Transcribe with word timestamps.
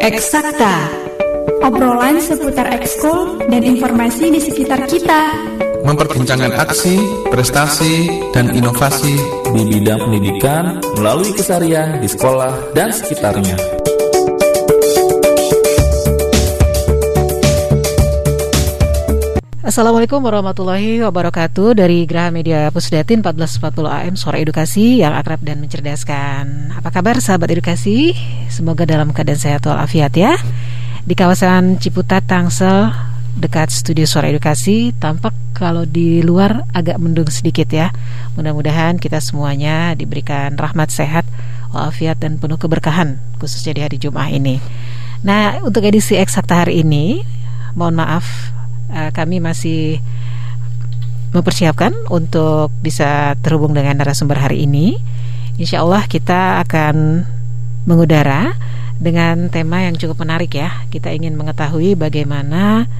Eksakta 0.00 0.76
Obrolan 1.60 2.18
seputar 2.18 2.72
ekskul 2.72 3.44
dan 3.52 3.62
informasi 3.62 4.32
di 4.32 4.40
sekitar 4.40 4.84
kita 4.88 5.22
Memperbincangkan 5.80 6.60
aksi, 6.60 7.00
prestasi, 7.32 8.12
dan 8.36 8.52
inovasi 8.52 9.16
di 9.56 9.62
bidang 9.64 9.96
pendidikan 10.04 10.76
melalui 11.00 11.32
kesarian 11.32 11.96
di 12.04 12.08
sekolah 12.08 12.76
dan 12.76 12.92
sekitarnya. 12.92 13.79
Assalamualaikum 19.70 20.18
warahmatullahi 20.26 20.98
wabarakatuh. 20.98 21.78
Dari 21.78 22.02
Graha 22.02 22.34
Media 22.34 22.66
Pusdatin 22.74 23.22
1440 23.22 23.86
AM 23.86 24.14
Suara 24.18 24.42
Edukasi 24.42 24.98
yang 24.98 25.14
akrab 25.14 25.46
dan 25.46 25.62
mencerdaskan. 25.62 26.74
Apa 26.74 26.90
kabar 26.90 27.22
sahabat 27.22 27.54
edukasi? 27.54 28.10
Semoga 28.50 28.82
dalam 28.82 29.14
keadaan 29.14 29.38
sehat 29.38 29.62
walafiat 29.62 30.10
ya. 30.18 30.34
Di 31.06 31.14
kawasan 31.14 31.78
Ciputat, 31.78 32.26
Tangsel 32.26 32.90
Dekat 33.38 33.70
studio 33.70 34.10
Suara 34.10 34.34
Edukasi 34.34 34.90
Tampak 34.90 35.38
kalau 35.54 35.86
di 35.86 36.18
luar 36.18 36.66
agak 36.74 36.98
mendung 36.98 37.30
sedikit 37.30 37.70
ya. 37.70 37.94
Mudah-mudahan 38.34 38.98
kita 38.98 39.22
semuanya 39.22 39.94
diberikan 39.94 40.58
rahmat 40.58 40.90
sehat 40.90 41.22
Walafiat 41.70 42.18
dan 42.18 42.42
penuh 42.42 42.58
keberkahan 42.58 43.22
Khususnya 43.38 43.78
di 43.78 43.82
hari 43.86 44.02
Jumat 44.02 44.34
ini. 44.34 44.58
Nah 45.22 45.62
untuk 45.62 45.86
edisi 45.86 46.18
eksakta 46.18 46.66
hari 46.66 46.82
ini 46.82 47.22
Mohon 47.78 48.02
maaf 48.02 48.58
uh, 48.90 49.10
kami 49.14 49.38
masih 49.38 50.02
mempersiapkan 51.30 51.94
untuk 52.10 52.74
bisa 52.82 53.38
terhubung 53.38 53.70
dengan 53.74 54.02
narasumber 54.02 54.38
hari 54.38 54.66
ini. 54.66 54.98
Insya 55.56 55.86
Allah 55.86 56.06
kita 56.10 56.62
akan 56.66 57.26
mengudara 57.86 58.54
dengan 59.00 59.48
tema 59.48 59.86
yang 59.86 59.94
cukup 59.96 60.20
menarik 60.20 60.52
ya. 60.58 60.84
Kita 60.90 61.14
ingin 61.14 61.38
mengetahui 61.38 61.94
bagaimana 61.94 62.90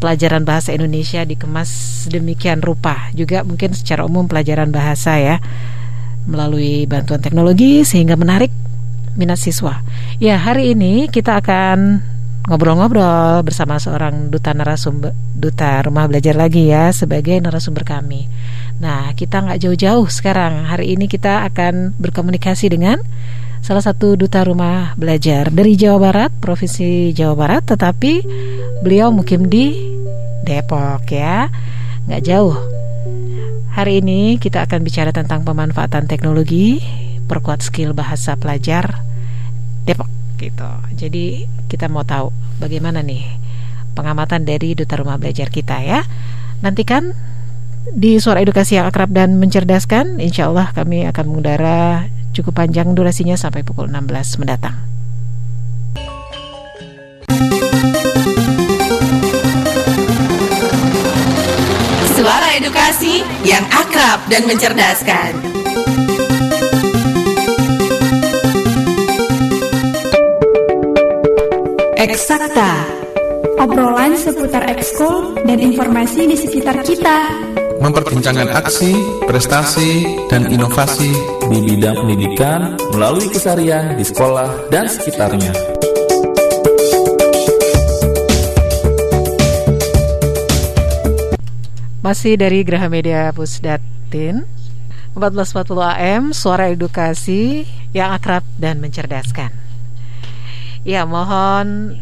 pelajaran 0.00 0.48
bahasa 0.48 0.72
Indonesia 0.72 1.26
dikemas 1.26 2.04
demikian 2.08 2.64
rupa. 2.64 3.12
Juga 3.12 3.44
mungkin 3.44 3.76
secara 3.76 4.08
umum 4.08 4.24
pelajaran 4.30 4.72
bahasa 4.72 5.20
ya 5.20 5.36
melalui 6.24 6.88
bantuan 6.88 7.20
teknologi 7.20 7.84
sehingga 7.84 8.16
menarik 8.16 8.52
minat 9.18 9.36
siswa. 9.36 9.82
Ya, 10.22 10.40
hari 10.40 10.72
ini 10.72 11.10
kita 11.10 11.42
akan 11.42 12.00
ngobrol-ngobrol 12.50 13.46
bersama 13.46 13.78
seorang 13.78 14.26
duta 14.26 14.50
narasumber 14.50 15.14
duta 15.38 15.86
rumah 15.86 16.10
belajar 16.10 16.34
lagi 16.34 16.66
ya 16.66 16.90
sebagai 16.90 17.38
narasumber 17.38 17.86
kami. 17.86 18.26
Nah, 18.82 19.14
kita 19.14 19.46
nggak 19.46 19.62
jauh-jauh 19.62 20.10
sekarang. 20.10 20.66
Hari 20.66 20.98
ini 20.98 21.06
kita 21.06 21.46
akan 21.46 21.94
berkomunikasi 21.94 22.74
dengan 22.74 22.98
salah 23.62 23.86
satu 23.86 24.18
duta 24.18 24.42
rumah 24.42 24.98
belajar 24.98 25.54
dari 25.54 25.78
Jawa 25.78 26.10
Barat, 26.10 26.30
provinsi 26.42 27.14
Jawa 27.14 27.38
Barat, 27.38 27.62
tetapi 27.70 28.26
beliau 28.82 29.14
mukim 29.14 29.46
di 29.46 29.94
Depok 30.42 31.06
ya, 31.06 31.46
nggak 32.10 32.22
jauh. 32.26 32.58
Hari 33.78 34.02
ini 34.02 34.42
kita 34.42 34.66
akan 34.66 34.82
bicara 34.82 35.14
tentang 35.14 35.46
pemanfaatan 35.46 36.10
teknologi, 36.10 36.82
perkuat 37.30 37.62
skill 37.62 37.94
bahasa 37.94 38.34
pelajar 38.34 39.06
Depok 39.86 40.19
gitu. 40.40 40.70
Jadi 40.96 41.44
kita 41.68 41.92
mau 41.92 42.02
tahu 42.02 42.32
bagaimana 42.56 43.04
nih 43.04 43.28
pengamatan 43.92 44.48
dari 44.48 44.72
duta 44.72 44.96
rumah 44.96 45.20
belajar 45.20 45.52
kita 45.52 45.84
ya. 45.84 46.00
Nantikan 46.64 47.12
di 47.92 48.16
suara 48.16 48.40
edukasi 48.40 48.80
yang 48.80 48.88
akrab 48.88 49.12
dan 49.12 49.36
mencerdaskan, 49.36 50.20
insya 50.20 50.48
Allah 50.48 50.72
kami 50.72 51.04
akan 51.08 51.24
mengudara 51.28 52.08
cukup 52.32 52.62
panjang 52.64 52.92
durasinya 52.96 53.34
sampai 53.36 53.60
pukul 53.66 53.90
16 53.90 54.40
mendatang. 54.40 54.76
Suara 62.14 62.48
edukasi 62.56 63.24
yang 63.48 63.64
akrab 63.72 64.20
dan 64.28 64.44
mencerdaskan. 64.44 65.59
Eksakta. 72.00 72.80
Obrolan 73.60 74.16
seputar 74.16 74.64
ekskul 74.72 75.36
dan 75.44 75.60
informasi 75.60 76.24
di 76.24 76.32
sekitar 76.32 76.80
kita. 76.80 77.28
Memperbincangkan 77.76 78.56
aksi, 78.56 78.96
prestasi, 79.28 80.08
dan 80.32 80.48
inovasi 80.48 81.12
di 81.52 81.60
bidang 81.60 82.00
pendidikan 82.00 82.80
melalui 82.96 83.28
kesarian 83.28 84.00
di 84.00 84.04
sekolah 84.08 84.72
dan 84.72 84.88
sekitarnya. 84.88 85.52
Masih 92.00 92.40
dari 92.40 92.64
Graha 92.64 92.88
Media 92.88 93.28
Pusdatin 93.36 94.48
1440 95.12 96.00
AM 96.00 96.32
Suara 96.32 96.72
Edukasi 96.72 97.68
yang 97.92 98.16
akrab 98.16 98.40
dan 98.56 98.80
mencerdaskan 98.80 99.69
Ya, 100.80 101.04
mohon 101.04 102.00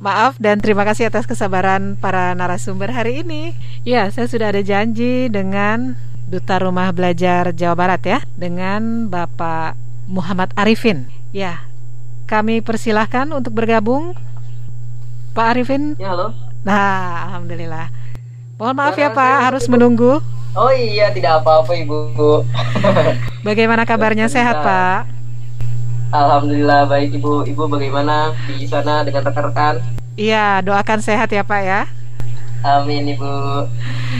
maaf 0.00 0.36
dan 0.36 0.60
terima 0.60 0.84
kasih 0.84 1.08
atas 1.08 1.24
kesabaran 1.24 1.96
para 1.96 2.36
narasumber 2.36 2.92
hari 2.92 3.24
ini. 3.24 3.56
Ya, 3.88 4.12
saya 4.12 4.28
sudah 4.28 4.52
ada 4.52 4.60
janji 4.60 5.32
dengan 5.32 5.96
Duta 6.28 6.60
Rumah 6.60 6.92
Belajar 6.92 7.56
Jawa 7.56 7.72
Barat 7.72 8.02
ya, 8.04 8.18
dengan 8.36 9.08
Bapak 9.08 9.72
Muhammad 10.04 10.52
Arifin. 10.52 11.08
Ya, 11.32 11.64
kami 12.28 12.60
persilahkan 12.60 13.32
untuk 13.32 13.56
bergabung. 13.56 14.12
Pak 15.32 15.56
Arifin. 15.56 15.96
Ya, 15.96 16.12
halo. 16.12 16.36
Nah, 16.60 17.24
alhamdulillah. 17.32 17.88
Mohon 18.60 18.76
maaf 18.76 18.96
ya, 19.00 19.08
ya 19.08 19.16
Pak, 19.16 19.36
harus 19.48 19.64
menunggu. 19.64 20.20
Oh 20.52 20.72
iya, 20.76 21.08
tidak 21.08 21.40
apa-apa 21.40 21.72
Ibu. 21.72 21.96
Bagaimana 23.48 23.88
kabarnya 23.88 24.28
sehat, 24.28 24.60
Pak? 24.60 25.19
Alhamdulillah 26.10 26.90
baik 26.90 27.14
Ibu. 27.22 27.46
Ibu 27.46 27.70
bagaimana 27.70 28.34
di 28.50 28.66
sana 28.66 29.06
dengan 29.06 29.22
rekan-rekan? 29.30 29.78
Iya, 30.18 30.58
doakan 30.66 30.98
sehat 30.98 31.30
ya 31.30 31.46
Pak 31.46 31.62
ya. 31.62 31.86
Amin 32.66 33.14
Ibu. 33.14 33.30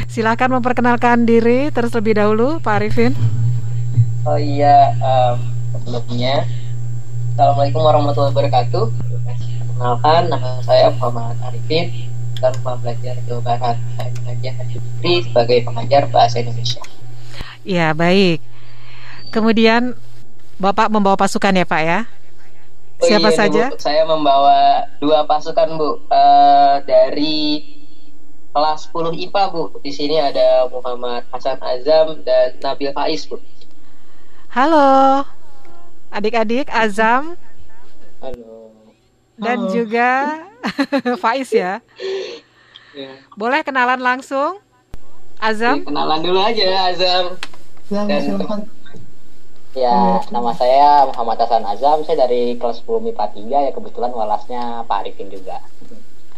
Silakan 0.06 0.62
memperkenalkan 0.62 1.26
diri 1.26 1.74
terlebih 1.74 2.14
dahulu 2.14 2.62
Pak 2.62 2.74
Arifin. 2.78 3.12
Oh 4.22 4.38
iya, 4.38 4.94
um, 5.02 5.36
sebelumnya 5.74 6.46
Assalamualaikum 7.34 7.82
warahmatullahi 7.82 8.32
wabarakatuh. 8.38 8.84
Perkenalkan 9.64 10.22
nama 10.30 10.60
saya 10.62 10.94
Muhammad 10.94 11.40
Arifin 11.42 11.90
dan 12.38 12.54
Rumah 12.60 12.76
Belajar 12.84 13.14
Jawa 13.26 13.40
Barat. 13.42 13.76
Saya 13.98 14.10
mengajar 14.22 14.54
Fitri 14.70 15.14
sebagai 15.26 15.58
pengajar 15.66 16.02
bahasa 16.12 16.38
Indonesia. 16.38 16.84
Iya, 17.66 17.96
baik. 17.98 18.44
Kemudian 19.34 19.98
Bapak 20.60 20.92
membawa 20.92 21.16
pasukan 21.16 21.56
ya 21.56 21.64
Pak 21.64 21.82
ya? 21.88 22.00
Oh, 23.00 23.08
Siapa 23.08 23.32
iya, 23.32 23.38
saja? 23.40 23.64
Bu. 23.72 23.80
Saya 23.80 24.04
membawa 24.04 24.84
dua 25.00 25.24
pasukan 25.24 25.80
Bu 25.80 26.04
uh, 26.12 26.76
dari 26.84 27.64
kelas 28.52 28.92
10 28.92 29.24
IPA 29.24 29.42
Bu. 29.56 29.72
Di 29.80 29.88
sini 29.88 30.20
ada 30.20 30.68
Muhammad 30.68 31.24
Hasan 31.32 31.56
Azam 31.64 32.20
dan 32.28 32.60
Nabil 32.60 32.92
Faiz 32.92 33.24
Bu. 33.24 33.40
Halo, 34.52 35.24
adik-adik 36.12 36.68
Azam. 36.68 37.40
Halo. 38.20 38.76
Dan 39.40 39.64
Halo. 39.64 39.72
juga 39.72 40.08
Faiz 41.24 41.48
ya. 41.56 41.80
ya. 42.92 43.16
Boleh 43.32 43.64
kenalan 43.64 43.96
langsung? 43.96 44.60
Azam? 45.40 45.80
Ya, 45.80 45.88
kenalan 45.88 46.20
dulu 46.20 46.36
aja 46.36 46.92
Azam. 46.92 47.24
Ya, 47.88 48.04
dan 48.04 48.20
silakan. 48.28 48.60
Ya, 49.70 50.18
nama 50.34 50.50
saya 50.50 51.06
Muhammad 51.06 51.46
Hasan 51.46 51.62
Azam. 51.62 52.02
Saya 52.02 52.26
dari 52.26 52.58
kelas 52.58 52.82
10 52.82 53.06
MIPA 53.06 53.26
3 53.38 53.66
ya 53.66 53.70
kebetulan 53.70 54.10
walasnya 54.10 54.82
Pak 54.82 55.06
Arifin 55.06 55.30
juga. 55.30 55.62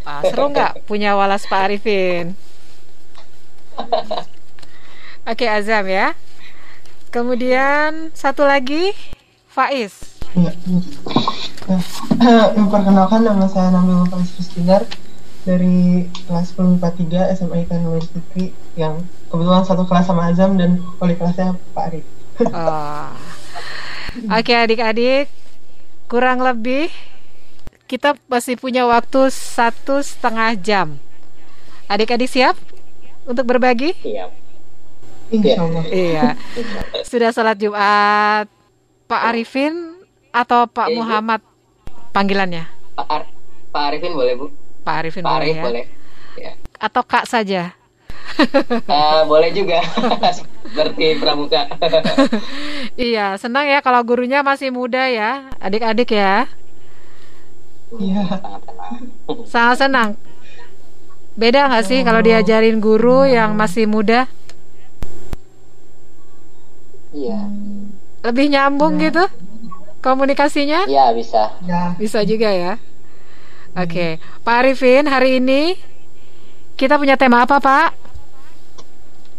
Ah, 0.05 0.21
seru 0.21 0.53
nggak 0.53 0.85
punya 0.85 1.17
walas 1.17 1.49
Pak 1.49 1.73
Arifin? 1.73 2.37
Oke 5.33 5.49
Azam 5.49 5.89
ya. 5.89 6.13
Kemudian 7.09 8.13
satu 8.13 8.45
lagi 8.45 8.93
Faiz. 9.49 10.21
Ya, 10.37 10.53
ya. 11.73 11.81
Perkenalkan 12.53 13.25
nama 13.25 13.49
saya 13.49 13.73
Nabil 13.73 14.13
Faiz 14.13 14.29
Rustigar 14.37 14.85
dari 15.49 16.05
kelas 16.29 16.53
10 16.53 16.77
MIPA 16.77 17.33
3 17.33 17.37
SMA 17.41 17.65
Ikan 17.65 17.81
Fitri 18.13 18.53
yang 18.77 19.09
kebetulan 19.33 19.65
satu 19.65 19.89
kelas 19.89 20.05
sama 20.05 20.29
Azam 20.29 20.61
dan 20.61 20.85
wali 21.01 21.17
kelasnya 21.17 21.57
Pak 21.73 21.85
Arif. 21.89 22.05
Oh. 22.51 23.09
Oke 24.29 24.53
adik-adik, 24.53 25.31
kurang 26.05 26.43
lebih 26.43 26.91
kita 27.87 28.17
masih 28.25 28.57
punya 28.57 28.85
waktu 28.85 29.29
satu 29.29 30.01
setengah 30.01 30.57
jam. 30.57 30.89
Adik-adik 31.87 32.29
siap 32.29 32.57
untuk 33.25 33.45
berbagi? 33.45 33.93
Siap. 34.01 34.31
Insya 35.33 35.61
Allah. 35.61 35.85
Iya. 35.89 36.27
Sudah 37.05 37.31
sholat 37.33 37.57
Jumat. 37.57 38.49
Pak 39.09 39.23
Arifin 39.29 40.01
atau 40.33 40.65
Pak 40.65 40.89
Iya, 40.89 40.93
Ibu. 40.93 40.99
Muhammad 41.05 41.41
panggilannya? 42.17 42.65
Pak, 42.97 43.07
Ar 43.09 43.23
Pak 43.69 43.83
Arifin 43.93 44.13
boleh 44.17 44.35
bu 44.41 44.47
Pak 44.81 44.95
Arifin 45.05 45.21
Pak 45.25 45.33
boleh 45.33 45.45
Arif 45.45 45.57
ya? 45.57 45.65
boleh 45.65 45.85
ya. 46.41 46.53
Atau 46.81 47.03
Kak 47.05 47.29
saja? 47.29 47.77
Eh, 48.89 49.21
boleh 49.29 49.51
juga 49.53 49.79
seperti 50.39 51.21
pramuka 51.21 51.69
Iya, 52.97 53.37
senang 53.37 53.69
ya 53.69 53.85
kalau 53.85 54.01
gurunya 54.03 54.41
masih 54.41 54.73
muda 54.73 55.05
ya, 55.09 55.53
adik-adik 55.61 56.11
ya. 56.13 56.49
Iya. 57.93 58.25
sangat 59.45 59.85
senang. 59.85 60.11
Beda 61.37 61.69
nggak 61.69 61.85
sih 61.85 62.01
kalau 62.05 62.25
diajarin 62.25 62.81
guru 62.81 63.29
yang 63.29 63.53
masih 63.53 63.85
muda? 63.85 64.29
iya 67.13 67.45
Lebih 68.25 68.49
nyambung 68.49 68.97
gitu 68.97 69.21
komunikasinya? 70.01 70.89
iya 70.89 71.13
bisa 71.13 71.53
Ya. 71.69 71.93
Bisa 72.01 72.25
juga 72.25 72.49
ya. 72.49 72.81
Oke, 73.73 74.21
Pak 74.45 74.57
Arifin, 74.65 75.09
hari 75.09 75.41
ini 75.41 75.77
kita 76.77 77.01
punya 77.01 77.17
tema 77.17 77.45
apa, 77.45 77.57
Pak? 77.57 78.02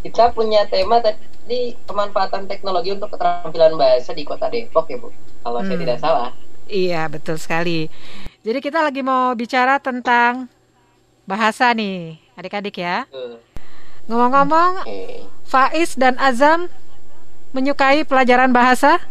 Kita 0.03 0.29
punya 0.31 0.67
tema 0.67 1.00
tadi 1.00 1.75
pemanfaatan 1.83 2.45
teknologi 2.45 2.91
untuk 2.91 3.09
keterampilan 3.09 3.75
bahasa 3.75 4.11
di 4.11 4.23
kota 4.23 4.47
Depok 4.47 4.88
ya 4.88 4.97
bu 5.00 5.09
kalau 5.41 5.59
saya 5.61 5.75
Hmm. 5.75 5.83
tidak 5.88 6.00
salah 6.00 6.31
Iya, 6.63 7.11
betul 7.11 7.35
sekali. 7.35 7.91
Jadi 8.39 8.63
kita 8.63 8.79
lagi 8.79 9.03
mau 9.03 9.35
bicara 9.35 9.83
tentang 9.83 10.47
bahasa 11.27 11.67
nih, 11.75 12.15
adik-adik 12.39 12.79
ya. 12.79 13.03
Ngomong-ngomong, 14.07 14.79
oke 14.79 15.27
Faiz 15.44 16.00
dan 16.00 16.15
Azam 16.15 16.71
menyukai 17.51 18.07
pelajaran 18.07 18.55
bahasa? 18.55 19.03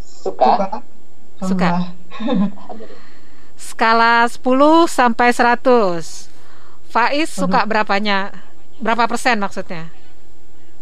suka 0.00 0.80
Suka. 1.38 1.44
Suka. 1.44 1.70
Skala 3.60 4.24
10 4.26 4.40
sampai 4.88 5.28
100. 5.30 6.32
Faiz 6.96 7.28
suka 7.28 7.68
berapanya? 7.68 8.32
Berapa 8.80 9.04
persen 9.04 9.36
maksudnya? 9.36 9.92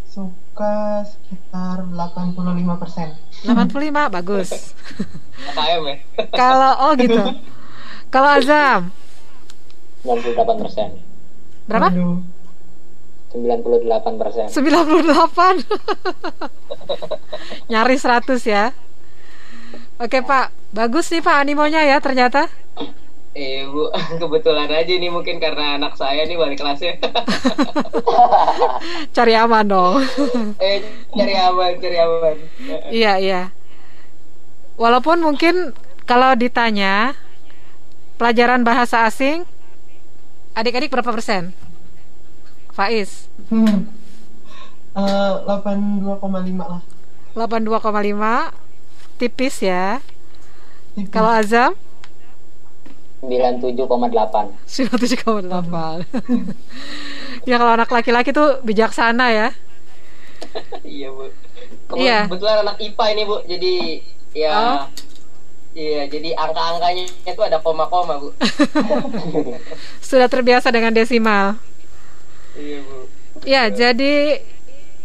Suka 0.06 1.02
sekitar 1.02 1.82
85 1.90 2.38
persen. 2.78 3.19
85 3.43 4.14
bagus. 4.14 4.78
KM 5.34 5.82
ya 5.90 5.96
Kalau 6.38 6.87
oh 6.87 6.94
gitu. 6.94 7.19
Kalau 8.14 8.31
Azam 8.31 8.94
98 10.06 10.62
persen 10.62 11.02
berapa? 11.66 11.90
98 11.90 13.34
persen 14.14 14.46
98. 14.55 15.66
Nyaris 17.75 18.06
100 18.06 18.38
ya. 18.46 18.70
Oke, 19.99 20.22
Pak. 20.22 20.55
Bagus 20.70 21.11
nih 21.11 21.26
Pak 21.26 21.43
animonya 21.43 21.82
ya 21.82 21.99
ternyata. 21.99 22.46
Eh 23.34 23.66
bu, 23.66 23.90
kebetulan 24.22 24.70
aja 24.70 24.94
nih 24.94 25.10
mungkin 25.10 25.42
karena 25.42 25.75
anak 25.75 25.98
saya 25.98 26.22
nih 26.22 26.38
balik 26.38 26.62
kelasnya. 26.62 26.94
Cari 29.16 29.34
aman 29.34 29.66
dong. 29.66 30.06
eh 30.62 30.86
cari 31.10 31.34
aman, 31.34 31.72
cari 31.82 31.98
aman. 31.98 32.36
iya, 32.94 33.19
iya. 33.19 33.42
Walaupun 34.78 35.19
mungkin 35.19 35.75
kalau 36.06 36.38
ditanya 36.38 37.19
pelajaran 38.22 38.62
bahasa 38.62 39.02
asing 39.02 39.42
adik-adik 40.54 40.94
berapa 40.94 41.10
persen? 41.10 41.50
Faiz, 42.75 43.26
Hmm. 43.50 43.87
Eh, 44.94 45.32
82,5 45.46 46.70
lah. 46.70 46.82
82,5 47.34 48.54
tipis 49.19 49.58
ya. 49.58 49.98
Tipis. 50.94 51.10
Kalau 51.10 51.34
Azam 51.34 51.75
97,8 53.26 54.67
97,8. 54.67 56.05
ya 57.49 57.56
kalau 57.56 57.73
anak 57.75 57.91
laki-laki 57.91 58.31
tuh 58.31 58.61
bijaksana 58.61 59.26
ya. 59.32 59.49
iya 60.87 61.09
bu. 61.11 61.29
Kebetulan, 61.85 62.00
Iya. 62.00 62.21
kebetulan 62.29 62.56
anak 62.65 62.76
IPA 62.81 63.05
ini 63.12 63.23
bu, 63.25 63.37
jadi 63.44 63.75
ya. 64.35 64.55
Oh. 64.56 64.82
Iya, 65.75 66.06
jadi 66.06 66.38
angka-angkanya 66.38 67.03
itu 67.26 67.41
ada 67.43 67.59
koma-koma 67.59 68.23
bu. 68.23 68.31
Sudah 70.09 70.31
terbiasa 70.31 70.71
dengan 70.71 70.94
desimal. 70.94 71.59
iya 72.55 72.79
bu. 72.81 72.99
Ya, 73.43 73.62
jadi 73.67 74.38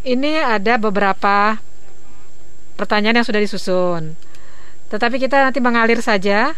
ini 0.05 0.37
ada 0.37 0.77
beberapa 0.77 1.57
pertanyaan 2.77 3.19
yang 3.19 3.27
sudah 3.27 3.41
disusun. 3.41 4.13
Tetapi 4.87 5.19
kita 5.19 5.41
nanti 5.43 5.59
mengalir 5.59 5.99
saja. 5.99 6.53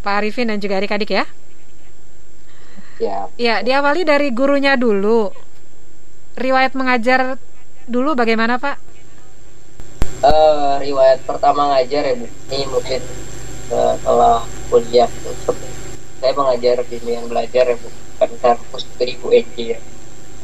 Pak 0.00 0.24
Arifin 0.24 0.48
dan 0.48 0.58
juga 0.60 0.80
adik-adik 0.80 1.10
ya. 1.12 1.24
ya 3.00 3.18
Ya, 3.36 3.60
diawali 3.60 4.04
dari 4.04 4.32
gurunya 4.32 4.76
dulu. 4.76 5.32
Riwayat 6.40 6.72
mengajar 6.72 7.36
dulu 7.84 8.16
bagaimana, 8.16 8.56
Pak? 8.56 8.90
Eh, 10.20 10.74
riwayat 10.84 11.24
pertama 11.24 11.72
ngajar 11.72 12.12
ya 12.12 12.14
bu. 12.20 12.28
Ini 12.52 12.68
mungkin 12.68 13.00
eh, 13.72 13.94
kalau 14.04 14.44
kuliah 14.68 15.08
saya 16.20 16.32
mengajar 16.36 16.84
di 16.84 16.96
yang 17.08 17.24
belajar 17.24 17.72
ya 17.72 17.76
bu. 17.80 17.88
Kan 18.20 18.28
kampus 18.36 18.84
dari 19.00 19.16
UEJ 19.16 19.54
ya. 19.56 19.78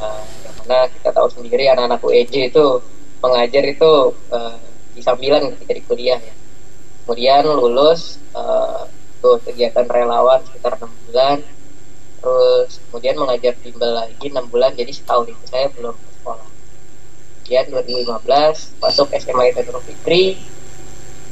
Eh, 0.01 0.25
yang 0.49 0.55
mana 0.65 0.89
kita 0.89 1.13
tahu 1.13 1.29
sendiri 1.29 1.69
anak-anak 1.69 2.01
UEJ 2.01 2.57
itu 2.57 2.81
mengajar 3.21 3.69
itu 3.69 4.17
eh, 4.33 4.57
di 4.97 5.01
sambilan 5.05 5.53
ketika 5.61 5.73
di 5.77 5.83
kuliah 5.85 6.21
ya. 6.25 6.35
Kemudian 7.05 7.45
lulus 7.45 8.17
eh, 8.33 8.83
itu 9.17 9.31
kegiatan 9.49 9.89
relawan 9.89 10.45
sekitar 10.45 10.77
enam 10.77 10.93
bulan. 11.09 11.39
Terus 12.21 12.71
kemudian 12.89 13.17
mengajar 13.17 13.53
bimbel 13.61 13.93
lagi 13.97 14.27
enam 14.29 14.47
bulan 14.53 14.77
jadi 14.77 14.93
setahun 14.93 15.33
itu 15.33 15.45
saya 15.49 15.67
belum 15.73 15.97
ke 15.97 16.11
sekolah. 16.21 16.49
Kemudian 17.41 17.65
2015 17.73 18.83
masuk 18.83 19.07
SMA 19.17 19.45
Itadul 19.55 19.81
Fitri 19.81 20.37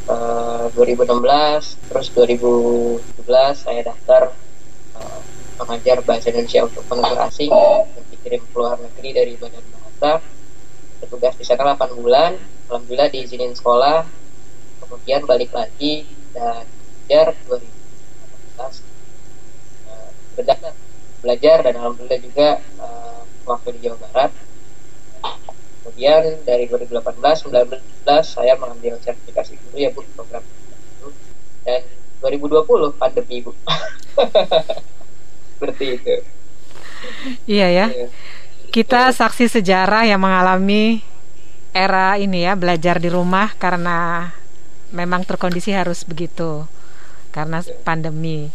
eh, 0.05 0.65
uh, 0.65 0.71
2016 0.73 1.91
terus 1.91 2.07
2017 2.13 3.25
saya 3.57 3.81
daftar 3.83 4.31
uh, 4.95 5.21
mengajar 5.65 6.05
bahasa 6.05 6.31
Indonesia 6.31 6.69
untuk 6.69 6.85
penutur 6.87 7.19
asing 7.25 7.51
yang 7.51 8.07
dikirim 8.13 8.41
ke 8.45 8.55
luar 8.55 8.77
negeri 8.79 9.11
dari 9.11 9.33
Badan 9.35 9.65
Bahasa. 9.75 10.23
Bertugas 11.03 11.35
di 11.37 11.45
sana 11.45 11.75
8 11.75 11.99
bulan 11.99 12.37
alhamdulillah 12.69 13.11
diizinin 13.13 13.53
sekolah 13.53 14.07
kemudian 14.85 15.25
balik 15.29 15.53
lagi 15.53 16.09
dan 16.33 16.65
kejar 17.05 17.37
2000 17.49 17.74
kelas 18.55 18.77
uh, 19.87 19.93
eh, 19.93 20.11
berdasar 20.39 20.73
belajar 21.25 21.57
dan 21.65 21.75
alhamdulillah 21.81 22.21
juga 22.21 22.49
uh, 22.79 23.21
waktu 23.49 23.69
di 23.79 23.89
Jawa 23.89 23.99
Barat. 24.09 24.33
Kemudian 25.85 26.41
dari 26.49 26.65
2018-2019 26.69 28.09
saya 28.25 28.57
mengambil 28.57 28.97
sertifikasi 29.05 29.53
guru 29.69 29.77
ya 29.77 29.93
bu 29.93 30.01
program 30.17 30.43
itu. 30.43 31.09
Dan 31.65 31.81
2020 32.25 32.97
pandemi 32.97 33.45
bu. 33.45 33.53
Seperti 35.55 35.85
itu. 35.97 36.15
Iya 37.45 37.69
ya. 37.69 37.87
Iya. 37.93 38.09
Kita 38.73 39.13
saksi 39.13 39.61
sejarah 39.61 40.09
yang 40.09 40.19
mengalami 40.25 41.05
era 41.75 42.17
ini 42.17 42.47
ya 42.47 42.55
belajar 42.59 42.99
di 42.99 43.11
rumah 43.11 43.55
karena 43.55 44.31
memang 44.91 45.23
terkondisi 45.27 45.71
harus 45.75 46.03
begitu. 46.03 46.67
Karena 47.35 47.59
pandemi. 47.83 48.55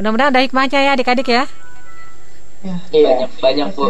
Mudah-mudahan 0.00 0.32
ada 0.32 0.40
hikmahnya 0.40 0.80
ya 0.80 0.96
adik-adik 0.96 1.28
ya. 1.28 1.44
Ya. 2.60 2.76
iya 2.92 3.24
banyak 3.24 3.30
banyak 3.40 3.68
bu 3.72 3.88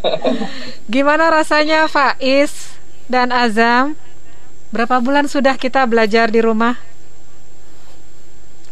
Gimana 0.94 1.28
rasanya 1.28 1.88
Faiz 1.88 2.76
dan 3.08 3.32
Azam? 3.32 3.96
Berapa 4.72 5.00
bulan 5.04 5.28
sudah 5.28 5.56
kita 5.56 5.84
belajar 5.84 6.32
di 6.32 6.40
rumah? 6.40 6.80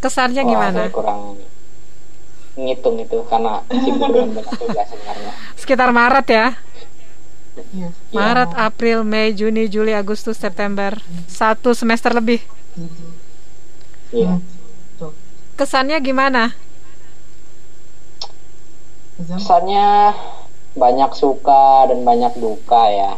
Kesannya 0.01 0.41
Wah, 0.45 0.49
gimana? 0.49 0.81
kurang 0.89 1.37
ngitung 2.57 3.01
itu 3.01 3.17
karena 3.29 3.65
sibuk 3.73 4.09
dengan 4.13 4.31
banyak 4.37 4.57
tugas 4.59 4.87
sebenarnya 4.89 5.33
Sekitar 5.57 5.89
Maret 5.93 6.27
ya. 6.29 6.47
Iya. 7.77 7.89
Maret, 8.13 8.51
April, 8.57 9.05
Mei, 9.05 9.37
Juni, 9.37 9.69
Juli, 9.69 9.93
Agustus, 9.93 10.41
September. 10.41 10.97
Satu 11.29 11.77
semester 11.77 12.17
lebih. 12.17 12.41
Iya. 14.11 14.39
Tuh. 14.99 15.13
Kesannya 15.57 15.99
gimana? 16.03 16.55
Kesannya 19.21 20.17
banyak 20.75 21.11
suka 21.13 21.91
dan 21.91 22.07
banyak 22.07 22.33
duka 22.39 22.83
ya. 22.91 23.13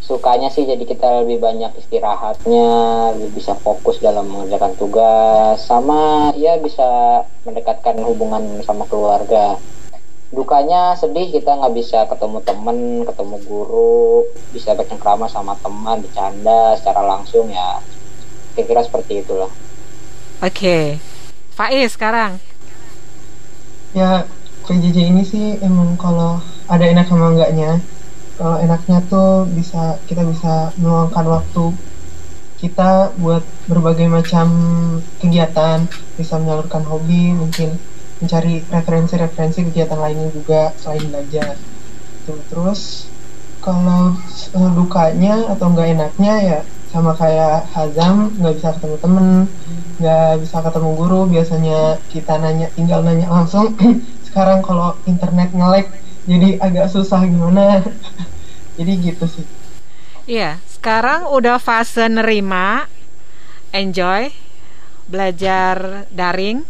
Sukanya 0.00 0.50
sih 0.50 0.66
jadi 0.66 0.82
kita 0.82 1.22
lebih 1.22 1.38
banyak 1.38 1.70
istirahatnya 1.76 2.68
lebih 3.14 3.30
bisa 3.38 3.54
fokus 3.54 4.02
dalam 4.02 4.26
mengerjakan 4.26 4.74
tugas 4.74 5.62
sama 5.62 6.34
ya 6.34 6.58
bisa 6.58 7.22
mendekatkan 7.46 8.00
hubungan 8.02 8.58
sama 8.66 8.88
keluarga. 8.90 9.60
Dukanya 10.30 10.94
sedih 10.94 11.30
kita 11.30 11.58
nggak 11.58 11.74
bisa 11.74 12.06
ketemu 12.06 12.38
temen 12.42 12.78
ketemu 13.02 13.36
guru 13.46 14.26
bisa 14.54 14.74
bercengkrama 14.78 15.26
sama 15.26 15.58
teman 15.58 16.02
bercanda 16.02 16.78
secara 16.78 17.02
langsung 17.02 17.50
ya 17.50 17.82
kira-kira 18.54 18.82
seperti 18.84 19.22
itulah 19.22 19.50
Oke. 20.40 20.96
Faiz 21.52 21.92
sekarang. 21.92 22.40
ya 23.92 24.24
PJJ 24.64 25.12
ini 25.12 25.20
sih 25.20 25.60
emang 25.60 26.00
kalau 26.00 26.40
ada 26.64 26.86
enak 26.86 27.10
sama 27.10 27.34
enggaknya 27.34 27.76
kalau 28.38 28.56
enaknya 28.56 29.04
tuh 29.10 29.44
bisa 29.50 30.00
kita 30.08 30.24
bisa 30.24 30.72
meluangkan 30.80 31.26
waktu 31.28 31.76
kita 32.56 33.12
buat 33.20 33.44
berbagai 33.68 34.08
macam 34.08 34.48
kegiatan 35.20 35.84
bisa 36.16 36.40
menyalurkan 36.40 36.88
hobi 36.88 37.36
mungkin 37.36 37.76
mencari 38.24 38.64
referensi-referensi 38.72 39.68
kegiatan 39.68 40.00
lainnya 40.00 40.32
juga 40.32 40.72
selain 40.80 41.04
belajar 41.08 41.58
Tuh, 42.24 42.40
terus 42.48 43.10
kalau 43.60 44.16
eh, 44.56 44.70
dukanya 44.72 45.52
atau 45.52 45.68
enggak 45.68 45.88
enaknya 45.98 46.34
ya 46.40 46.60
sama 46.90 47.14
kayak 47.14 47.70
Hazam 47.70 48.34
nggak 48.34 48.54
bisa 48.58 48.68
ketemu 48.74 48.96
temen 48.98 49.26
nggak 50.02 50.30
bisa 50.42 50.56
ketemu 50.58 50.90
guru 50.98 51.20
biasanya 51.30 51.78
kita 52.10 52.34
nanya 52.42 52.68
tinggal 52.74 53.00
nanya 53.06 53.30
langsung 53.30 53.78
sekarang 54.26 54.58
kalau 54.66 54.98
internet 55.06 55.54
nge-lag 55.54 55.86
jadi 56.26 56.58
agak 56.58 56.90
susah 56.90 57.22
gimana 57.26 57.80
jadi 58.78 58.92
gitu 58.98 59.26
sih 59.30 59.46
Iya, 60.30 60.62
sekarang 60.70 61.26
udah 61.26 61.58
fase 61.58 62.06
nerima, 62.06 62.86
enjoy, 63.74 64.30
belajar 65.10 66.06
daring, 66.14 66.62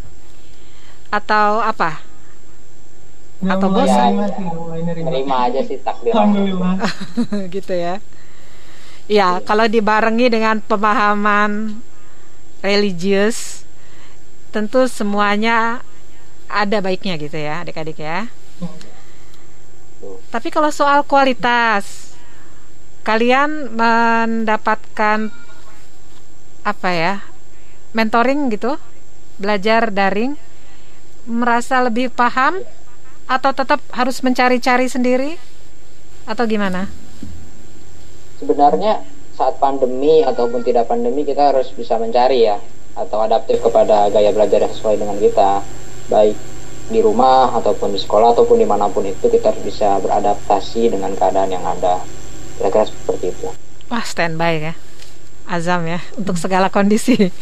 atau 1.13 1.61
apa? 1.61 2.01
Atau 3.45 3.69
bosan? 3.69 4.17
nerima. 4.17 5.13
nerima 5.13 5.37
aja 5.45 5.61
sih 5.61 5.77
takdir 5.77 6.17
Alhamdulillah 6.17 6.81
gitu 7.55 7.75
ya. 7.77 8.01
Ya, 9.11 9.43
kalau 9.43 9.67
dibarengi 9.67 10.31
dengan 10.31 10.63
pemahaman 10.63 11.83
religius, 12.63 13.67
tentu 14.55 14.87
semuanya 14.87 15.83
ada 16.47 16.79
baiknya 16.79 17.19
gitu 17.19 17.35
ya, 17.35 17.67
adik-adik 17.67 17.99
ya. 17.99 18.31
Tapi 20.31 20.55
kalau 20.55 20.71
soal 20.71 21.03
kualitas, 21.03 22.15
kalian 23.03 23.75
mendapatkan 23.75 25.35
apa 26.63 26.91
ya? 26.95 27.27
Mentoring 27.91 28.47
gitu, 28.55 28.79
belajar 29.43 29.91
daring, 29.91 30.39
merasa 31.27 31.83
lebih 31.83 32.15
paham 32.15 32.63
atau 33.27 33.51
tetap 33.51 33.83
harus 33.91 34.23
mencari-cari 34.23 34.87
sendiri 34.87 35.35
atau 36.31 36.47
gimana? 36.47 37.10
Sebenarnya 38.41 39.05
saat 39.37 39.61
pandemi 39.61 40.25
ataupun 40.25 40.65
tidak 40.65 40.89
pandemi 40.89 41.23
kita 41.23 41.53
harus 41.53 41.69
bisa 41.77 42.01
mencari 42.01 42.49
ya 42.49 42.57
atau 42.97 43.23
adaptif 43.23 43.63
kepada 43.63 44.11
gaya 44.11 44.33
belajar 44.35 44.67
yang 44.67 44.75
sesuai 44.75 44.97
dengan 44.99 45.17
kita 45.21 45.63
baik 46.11 46.37
di 46.91 46.99
rumah 46.99 47.55
ataupun 47.55 47.95
di 47.95 48.01
sekolah 48.03 48.35
ataupun 48.35 48.59
di 48.59 48.67
mana 48.67 48.91
pun 48.91 49.07
itu 49.07 49.31
kita 49.31 49.55
harus 49.55 49.63
bisa 49.63 50.03
beradaptasi 50.03 50.91
dengan 50.91 51.15
keadaan 51.15 51.55
yang 51.55 51.63
ada 51.63 52.03
kira-kira 52.59 52.91
seperti 52.91 53.31
itu 53.31 53.49
Wah, 53.91 54.07
standby 54.07 54.71
ya. 54.71 54.75
Azam 55.51 55.83
ya 55.83 55.99
untuk 56.15 56.39
segala 56.39 56.71
kondisi. 56.71 57.35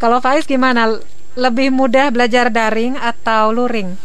Kalau 0.00 0.24
Faiz 0.24 0.48
gimana? 0.48 0.96
Lebih 1.36 1.68
mudah 1.68 2.08
belajar 2.08 2.48
daring 2.48 2.96
atau 2.96 3.52
luring? 3.52 4.00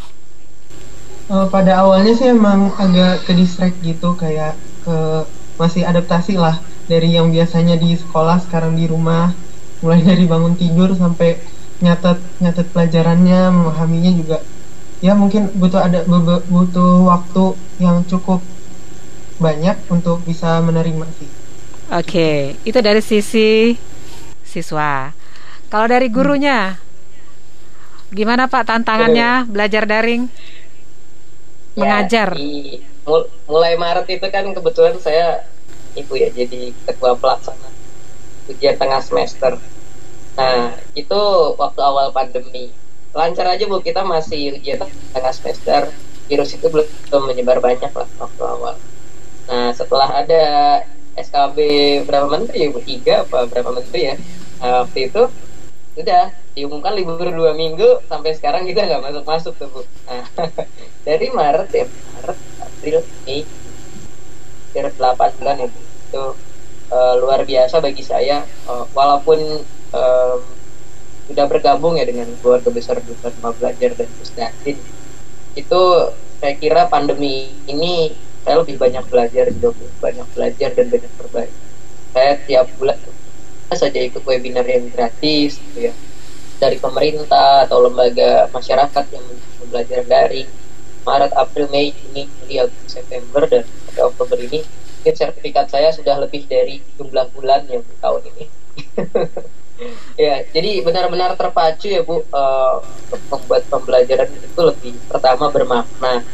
Eh, 1.29 1.47
pada 1.47 1.87
awalnya 1.87 2.11
sih 2.11 2.27
emang 2.35 2.75
agak 2.75 3.23
ke 3.23 3.31
distract 3.31 3.79
gitu 3.79 4.11
kayak 4.19 4.59
ke 4.83 5.23
masih 5.59 5.83
adaptasi 5.83 6.39
lah 6.39 6.57
dari 6.87 7.13
yang 7.13 7.29
biasanya 7.29 7.75
di 7.75 7.93
sekolah 7.99 8.39
sekarang 8.47 8.79
di 8.79 8.87
rumah 8.87 9.35
mulai 9.83 10.01
dari 10.01 10.23
bangun 10.25 10.55
tidur 10.55 10.95
sampai 10.95 11.37
nyatet 11.79 12.19
nyatet 12.39 12.67
pelajarannya 12.71 13.51
memahaminya 13.51 14.11
juga 14.15 14.37
ya 14.99 15.15
mungkin 15.15 15.51
butuh 15.55 15.79
ada 15.79 16.03
butuh 16.47 17.07
waktu 17.07 17.43
yang 17.79 18.03
cukup 18.07 18.43
banyak 19.39 19.75
untuk 19.87 20.19
bisa 20.27 20.59
menerima 20.59 21.07
sih 21.19 21.29
Oke, 21.89 22.53
itu 22.69 22.85
dari 22.85 23.01
sisi 23.01 23.73
siswa. 24.45 25.09
Kalau 25.73 25.89
dari 25.89 26.05
gurunya, 26.05 26.77
gimana 28.13 28.45
Pak 28.45 28.61
tantangannya 28.69 29.49
belajar 29.49 29.89
daring? 29.89 30.29
Ya, 31.73 31.81
Mengajar. 31.81 32.37
di- 32.37 32.77
mul- 33.09 33.31
mulai 33.51 33.73
Maret 33.83 34.07
itu 34.15 34.27
kan 34.35 34.45
kebetulan 34.55 34.95
saya 35.05 35.25
ibu 35.99 36.13
ya 36.23 36.29
jadi 36.39 36.57
ketua 36.87 37.11
pelaksana 37.21 37.69
ujian 38.51 38.75
tengah 38.81 39.01
semester. 39.09 39.53
Nah 40.39 40.57
itu 41.01 41.19
waktu 41.61 41.79
awal 41.89 42.07
pandemi. 42.17 42.59
Lancar 43.17 43.45
aja 43.53 43.63
bu. 43.71 43.77
Kita 43.87 44.01
masih 44.13 44.41
ujian 44.57 44.79
tengah 45.15 45.33
semester. 45.39 45.81
Virus 46.29 46.51
itu 46.57 46.67
belum 46.73 46.87
belum 47.09 47.23
menyebar 47.29 47.59
banyak 47.67 47.91
lah 47.99 48.09
waktu 48.21 48.41
awal. 48.55 48.75
Nah 49.49 49.67
setelah 49.79 50.09
ada 50.21 50.43
SKB 51.25 51.57
berapa 52.07 52.27
menteri 52.35 52.57
ya 52.65 52.69
bu? 52.75 52.79
Tiga 52.91 53.13
apa 53.27 53.37
berapa 53.51 53.71
menteri 53.77 53.99
ya? 54.09 54.15
Nah, 54.59 54.71
waktu 54.85 54.99
itu 55.11 55.21
udah 56.01 56.21
diumumkan 56.55 56.93
libur 56.97 57.27
dua 57.39 57.51
minggu. 57.61 57.87
Sampai 58.09 58.31
sekarang 58.37 58.63
kita 58.69 58.81
nggak 58.87 59.01
masuk 59.05 59.23
masuk 59.31 59.53
tuh 59.61 59.67
bu. 59.73 59.81
Nah, 60.07 60.23
dari 61.07 61.27
Maret 61.39 61.69
ya 61.79 61.85
Maret 62.13 62.37
April 62.79 63.03
Mei 63.27 63.43
kira 64.71 64.87
delapan 64.95 65.29
bulan 65.35 65.57
itu 65.67 65.79
itu 65.83 66.23
eh, 66.95 67.13
luar 67.19 67.43
biasa 67.43 67.83
bagi 67.83 68.03
saya 68.07 68.47
Eh, 68.69 68.85
walaupun 68.93 69.39
em, 69.97 70.39
sudah 71.25 71.45
bergabung 71.49 71.97
ya 71.97 72.05
dengan 72.05 72.29
keluarga 72.37 72.69
besar 72.69 73.01
Dharma 73.01 73.49
Belajar 73.57 73.97
dan 73.97 74.09
Pusdakin 74.13 74.77
itu 75.57 75.81
saya 76.37 76.53
kira 76.53 76.85
pandemi 76.85 77.49
ini 77.65 78.13
saya 78.45 78.61
lebih 78.61 78.77
banyak 78.77 79.03
belajar 79.09 79.49
juga 79.49 79.73
banyak 79.99 80.27
belajar 80.37 80.69
dan 80.77 80.85
banyak 80.87 81.11
berbaik. 81.17 81.53
Saya 82.13 82.31
tiap 82.45 82.65
bulan 82.77 82.97
saja 83.73 83.99
ikut 84.01 84.21
webinar 84.25 84.65
yang 84.65 84.89
gratis 84.93 85.57
gitu 85.57 85.89
ya 85.89 85.93
dari 86.61 86.77
pemerintah 86.77 87.65
atau 87.65 87.85
lembaga 87.85 88.49
masyarakat 88.53 89.05
yang 89.13 89.25
belajar 89.69 90.01
daring 90.05 90.49
Maret, 91.03 91.31
April, 91.35 91.67
Mei, 91.71 91.91
Juni, 91.95 92.27
Juli, 92.41 92.55
Agustus, 92.59 92.99
September 92.99 93.43
dan 93.47 93.63
pada 93.89 94.01
Oktober 94.09 94.37
ini 94.39 94.61
mungkin 94.99 95.15
sertifikat 95.15 95.71
saya 95.71 95.95
sudah 95.95 96.19
lebih 96.19 96.43
dari 96.45 96.83
jumlah 96.99 97.31
bulan 97.31 97.63
yang 97.71 97.83
tahun 98.03 98.21
ini 98.35 98.45
ya 100.19 100.43
jadi 100.51 100.83
benar-benar 100.83 101.39
terpacu 101.39 101.87
ya 101.87 102.03
Bu 102.03 102.19
untuk 102.27 103.21
membuat 103.31 103.63
pembelajaran 103.71 104.27
itu 104.27 104.59
lebih 104.59 104.93
pertama 105.07 105.47
bermakna 105.47 106.27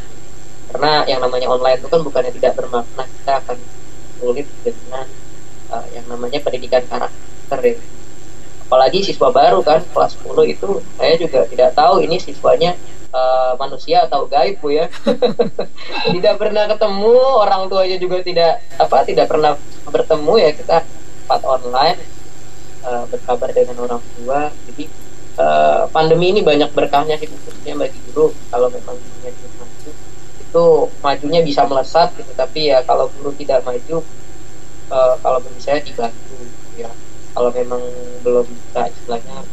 karena 0.74 1.06
yang 1.06 1.22
namanya 1.22 1.48
online 1.48 1.78
itu 1.78 1.88
kan 1.88 2.02
bukannya 2.02 2.34
tidak 2.34 2.58
bermakna 2.58 3.06
kita 3.06 3.34
akan 3.38 3.58
sulit 4.18 4.48
dengan 4.66 5.06
uh, 5.70 5.86
yang 5.94 6.04
namanya 6.10 6.42
pendidikan 6.42 6.84
karakter 6.90 7.60
ya. 7.64 7.78
Apalagi 8.66 9.06
siswa 9.06 9.30
baru 9.30 9.62
kan 9.62 9.86
kelas 9.94 10.18
10 10.26 10.52
itu 10.58 10.70
saya 10.98 11.14
juga 11.22 11.46
tidak 11.46 11.78
tahu 11.78 12.02
ini 12.02 12.18
siswanya 12.18 12.74
uh, 13.16 13.56
manusia 13.56 14.04
atau 14.04 14.28
gaib 14.28 14.60
bu 14.60 14.76
ya. 14.76 14.92
tidak 16.16 16.36
pernah 16.36 16.68
ketemu 16.68 17.16
orang 17.16 17.72
tuanya 17.72 17.98
juga 17.98 18.20
tidak 18.20 18.60
apa 18.76 19.08
tidak 19.08 19.32
pernah 19.32 19.56
bertemu 19.88 20.34
ya 20.36 20.52
kita 20.52 20.78
empat 21.26 21.42
online 21.48 22.00
uh, 22.84 23.08
berkabar 23.08 23.50
dengan 23.56 23.80
orang 23.80 24.04
tua. 24.20 24.52
Jadi 24.68 25.06
uh, 25.40 25.88
pandemi 25.92 26.32
ini 26.36 26.42
banyak 26.44 26.72
berkahnya 26.72 27.16
sih 27.20 27.28
khususnya 27.30 27.76
bagi 27.80 28.00
guru 28.12 28.32
kalau 28.52 28.68
memang 28.72 28.96
ingin 29.24 29.34
maju 29.60 29.92
itu 30.40 30.66
majunya 31.04 31.42
bisa 31.44 31.68
melesat 31.68 32.16
gitu 32.16 32.32
tapi 32.36 32.72
ya 32.72 32.80
kalau 32.88 33.12
guru 33.20 33.36
tidak 33.36 33.64
maju 33.68 34.04
uh, 34.92 35.16
kalau 35.20 35.40
menurut 35.44 35.62
saya 35.62 35.84
dibantu 35.84 36.36
ya 36.80 36.92
kalau 37.36 37.52
memang 37.52 37.82
belum 38.24 38.48
bisa 38.48 38.88
istilahnya 38.88 39.44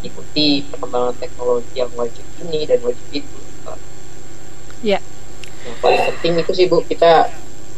mengikuti 0.00 0.64
perkembangan 0.64 1.12
teknologi 1.20 1.76
yang 1.76 1.92
wajib 1.92 2.24
ini 2.40 2.64
dan 2.64 2.80
wajib 2.80 3.04
itu 3.12 3.36
uh, 3.68 3.76
Ya. 4.80 4.96
yang 5.60 5.76
paling 5.84 6.00
penting 6.08 6.40
itu 6.40 6.52
sih 6.56 6.64
bu 6.64 6.80
kita 6.80 7.28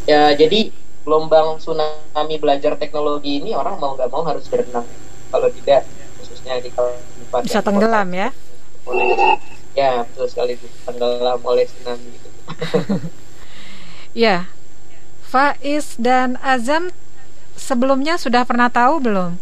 ya 0.07 0.31
jadi 0.31 0.71
gelombang 1.03 1.59
tsunami 1.59 2.39
belajar 2.39 2.79
teknologi 2.79 3.43
ini 3.43 3.59
orang 3.59 3.75
mau 3.83 3.99
nggak 3.99 4.07
mau 4.07 4.23
harus 4.23 4.47
berenang 4.47 4.87
kalau 5.35 5.51
tidak 5.51 5.83
khususnya 6.23 6.63
di 6.63 6.71
kabupaten 6.71 7.43
Bisa 7.43 7.59
tenggelam 7.59 8.07
ya. 8.15 8.31
oleh 8.87 9.19
ya 9.75 10.07
betul 10.07 10.31
sekali 10.31 10.55
bu 10.55 10.67
tenggelam 10.87 11.43
oleh 11.43 11.67
tsunami 11.67 12.07
itu 12.07 12.29
Ya. 14.15 14.47
Faiz 15.25 15.97
dan 15.97 16.37
Azam 16.45 16.93
sebelumnya 17.57 18.21
sudah 18.21 18.45
pernah 18.45 18.69
tahu 18.69 19.01
belum 19.01 19.41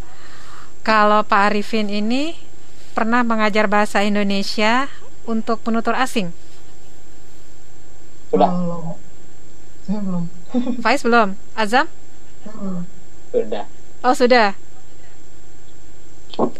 kalau 0.80 1.26
Pak 1.26 1.50
Arifin 1.50 1.90
ini 1.90 2.38
pernah 2.92 3.22
mengajar 3.22 3.70
bahasa 3.70 4.02
Indonesia 4.02 4.90
untuk 5.24 5.62
penutur 5.62 5.94
asing? 5.94 6.34
Sudah. 8.30 8.50
Belum. 8.50 8.84
Saya 9.86 10.00
belum. 10.06 10.24
Faiz 10.84 11.00
belum? 11.02 11.28
Azam? 11.58 11.86
Sudah. 13.30 13.64
Oh 14.00 14.14
sudah. 14.14 14.54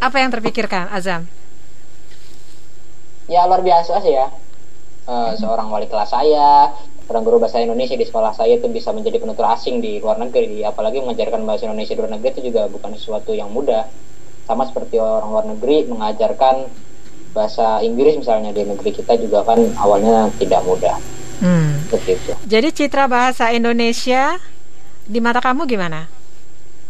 Apa 0.03 0.17
yang 0.21 0.31
terpikirkan 0.35 0.91
Azam? 0.93 1.25
Ya 3.31 3.47
luar 3.47 3.63
biasa 3.63 4.03
sih 4.03 4.13
ya. 4.13 4.27
Eh, 5.11 5.33
seorang 5.39 5.71
wali 5.71 5.87
kelas 5.91 6.11
saya, 6.11 6.71
seorang 7.07 7.23
guru 7.27 7.43
bahasa 7.43 7.63
Indonesia 7.63 7.99
di 7.99 8.07
sekolah 8.07 8.35
saya 8.35 8.59
itu 8.59 8.71
bisa 8.71 8.95
menjadi 8.95 9.19
penutur 9.19 9.47
asing 9.49 9.79
di 9.83 9.99
luar 10.03 10.19
negeri. 10.19 10.67
Apalagi 10.67 11.03
mengajarkan 11.03 11.47
bahasa 11.47 11.67
Indonesia 11.67 11.95
di 11.95 12.01
luar 12.03 12.13
negeri 12.15 12.31
itu 12.39 12.43
juga 12.53 12.67
bukan 12.71 12.95
sesuatu 12.95 13.35
yang 13.35 13.51
mudah. 13.51 13.87
Sama 14.51 14.67
seperti 14.67 14.99
orang 14.99 15.31
luar 15.31 15.47
negeri 15.47 15.87
mengajarkan 15.87 16.67
bahasa 17.31 17.79
Inggris 17.87 18.19
misalnya 18.19 18.51
di 18.51 18.67
negeri 18.67 18.91
kita 18.91 19.15
juga 19.15 19.47
kan 19.47 19.63
awalnya 19.79 20.27
tidak 20.43 20.67
mudah. 20.67 20.99
Hmm. 21.39 21.87
Seperti 21.87 22.19
itu. 22.19 22.33
Jadi 22.51 22.69
citra 22.75 23.07
bahasa 23.07 23.55
Indonesia 23.55 24.43
di 25.07 25.23
mata 25.23 25.39
kamu 25.39 25.71
gimana? 25.71 26.11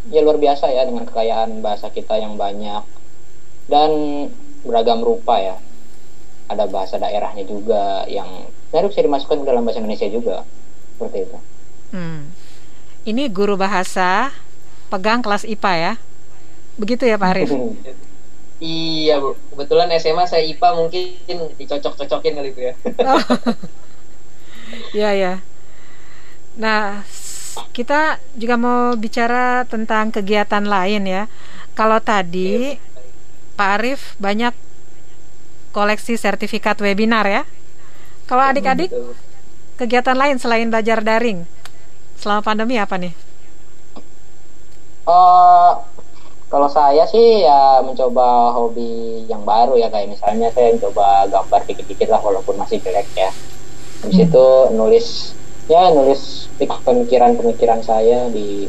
Ya 0.09 0.25
luar 0.25 0.41
biasa 0.41 0.73
ya 0.73 0.89
dengan 0.89 1.05
kekayaan 1.05 1.61
bahasa 1.61 1.93
kita 1.93 2.17
yang 2.17 2.41
banyak 2.41 2.81
dan 3.69 3.91
beragam 4.65 5.05
rupa 5.05 5.37
ya. 5.37 5.57
Ada 6.49 6.65
bahasa 6.65 6.97
daerahnya 6.97 7.45
juga 7.45 8.09
yang 8.09 8.49
sebenarnya 8.73 8.89
bisa 8.89 9.05
dimasukkan 9.05 9.39
ke 9.45 9.47
dalam 9.53 9.69
bahasa 9.69 9.85
Indonesia 9.85 10.09
juga. 10.09 10.49
Seperti 10.97 11.29
itu. 11.29 11.39
Hmm. 11.93 12.33
Ini 13.05 13.29
guru 13.29 13.61
bahasa 13.61 14.33
pegang 14.89 15.21
kelas 15.21 15.45
IPA 15.45 15.73
ya. 15.77 15.93
Begitu 16.81 17.05
ya 17.05 17.21
Pak 17.21 17.31
Arif? 17.37 17.51
Iya 18.61 19.25
bu, 19.25 19.41
kebetulan 19.57 19.89
SMA 19.97 20.29
saya 20.29 20.45
IPA 20.45 20.77
mungkin 20.77 21.49
dicocok-cocokin 21.57 22.37
kali 22.37 22.53
bu 22.53 22.61
ya. 22.61 22.75
Oh. 23.09 23.25
ya 25.01 25.17
ya. 25.17 25.41
Nah, 26.61 27.01
kita 27.73 28.21
juga 28.37 28.61
mau 28.61 28.93
bicara 29.01 29.65
tentang 29.65 30.13
kegiatan 30.13 30.61
lain 30.61 31.09
ya. 31.09 31.25
Kalau 31.73 32.05
tadi 32.05 32.77
Pak 33.57 33.71
Arif 33.81 34.13
banyak 34.21 34.53
koleksi 35.73 36.21
sertifikat 36.21 36.77
webinar 36.85 37.25
ya. 37.25 37.49
Kalau 38.29 38.45
adik-adik 38.45 38.93
Betul. 38.93 39.17
kegiatan 39.81 40.21
lain 40.21 40.37
selain 40.37 40.69
belajar 40.69 41.01
daring 41.01 41.49
selama 42.21 42.45
pandemi 42.45 42.77
apa 42.77 43.01
nih? 43.01 43.17
Eh, 45.09 45.73
kalau 46.51 46.67
saya 46.67 47.07
sih 47.07 47.47
ya 47.47 47.79
mencoba 47.87 48.51
hobi 48.59 49.23
yang 49.31 49.47
baru 49.47 49.79
ya 49.79 49.87
kayak 49.87 50.11
misalnya 50.11 50.51
saya 50.51 50.75
mencoba 50.75 51.31
gambar 51.31 51.63
dikit-dikit 51.63 52.11
lah 52.11 52.19
walaupun 52.19 52.59
masih 52.59 52.83
jelek 52.83 53.07
ya. 53.15 53.31
Habis 54.03 54.27
itu 54.27 54.47
nulis 54.75 55.07
ya 55.71 55.95
nulis 55.95 56.51
pemikiran-pemikiran 56.59 57.87
saya 57.87 58.27
di 58.35 58.67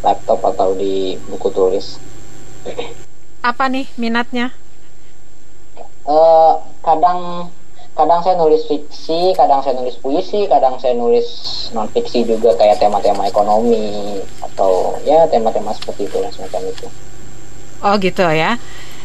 laptop 0.00 0.40
atau 0.48 0.72
di 0.72 1.20
buku 1.28 1.52
tulis. 1.52 2.00
Apa 3.44 3.68
nih 3.68 3.84
minatnya? 4.00 4.56
Eh, 6.08 6.52
kadang 6.80 7.52
kadang 7.92 8.24
saya 8.24 8.40
nulis 8.40 8.64
fiksi, 8.64 9.36
kadang 9.36 9.60
saya 9.60 9.76
nulis 9.76 10.00
puisi, 10.00 10.48
kadang 10.48 10.80
saya 10.80 10.96
nulis 10.96 11.28
non 11.76 11.84
fiksi 11.92 12.24
juga 12.24 12.56
kayak 12.56 12.80
tema-tema 12.80 13.28
ekonomi 13.28 14.16
atau 14.40 14.96
ya 15.04 15.28
tema-tema 15.28 15.76
seperti 15.76 16.08
itu 16.08 16.16
lah 16.16 16.32
semacam 16.32 16.64
itu. 16.72 16.88
Oh 17.80 17.96
gitu 17.96 18.24
ya. 18.28 18.60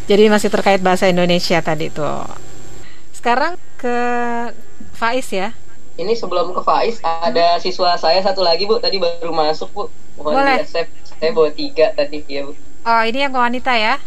Jadi 0.05 0.29
masih 0.29 0.51
terkait 0.51 0.84
bahasa 0.84 1.10
Indonesia 1.10 1.58
tadi 1.63 1.89
tuh. 1.89 2.27
Sekarang 3.15 3.58
ke 3.79 3.98
Faiz 4.94 5.32
ya. 5.32 5.55
Ini 5.96 6.13
sebelum 6.13 6.51
ke 6.51 6.62
Faiz 6.62 7.00
ada 7.01 7.58
siswa 7.58 7.96
saya 7.96 8.20
satu 8.20 8.44
lagi 8.44 8.67
bu, 8.67 8.77
tadi 8.77 9.00
baru 9.00 9.32
masuk 9.32 9.70
bu. 9.72 9.84
Mohon 10.20 10.44
Boleh. 10.44 10.58
di-accept. 10.62 10.91
saya 11.15 11.32
bawa 11.32 11.50
tiga 11.55 11.96
tadi 11.96 12.20
ya 12.27 12.44
bu. 12.46 12.53
Oh 12.86 13.01
ini 13.01 13.24
yang 13.24 13.34
wanita 13.34 13.72
ya? 13.74 13.98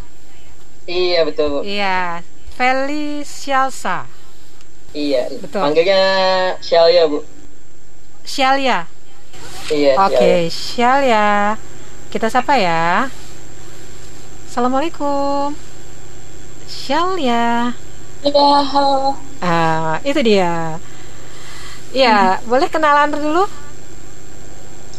Iya 0.84 1.24
betul 1.24 1.46
bu. 1.50 1.58
Iya. 1.64 2.22
Felicialsa. 2.54 4.06
Iya. 4.92 5.32
Betul. 5.40 5.64
Panggilnya 5.64 6.02
Shalia 6.60 7.08
bu. 7.08 7.24
Shalia. 8.28 8.84
Iya. 9.72 9.92
Oke, 9.96 10.52
Shalia. 10.52 11.56
Kita 12.12 12.28
sapa 12.28 12.60
ya. 12.60 13.08
Assalamualaikum. 14.58 15.54
Shalia. 16.66 17.78
Ya, 18.26 18.50
halo. 18.66 19.14
Ah, 19.38 20.02
itu 20.02 20.18
dia. 20.18 20.82
Ya, 21.94 22.42
boleh 22.42 22.66
kenalan 22.66 23.14
dulu? 23.14 23.46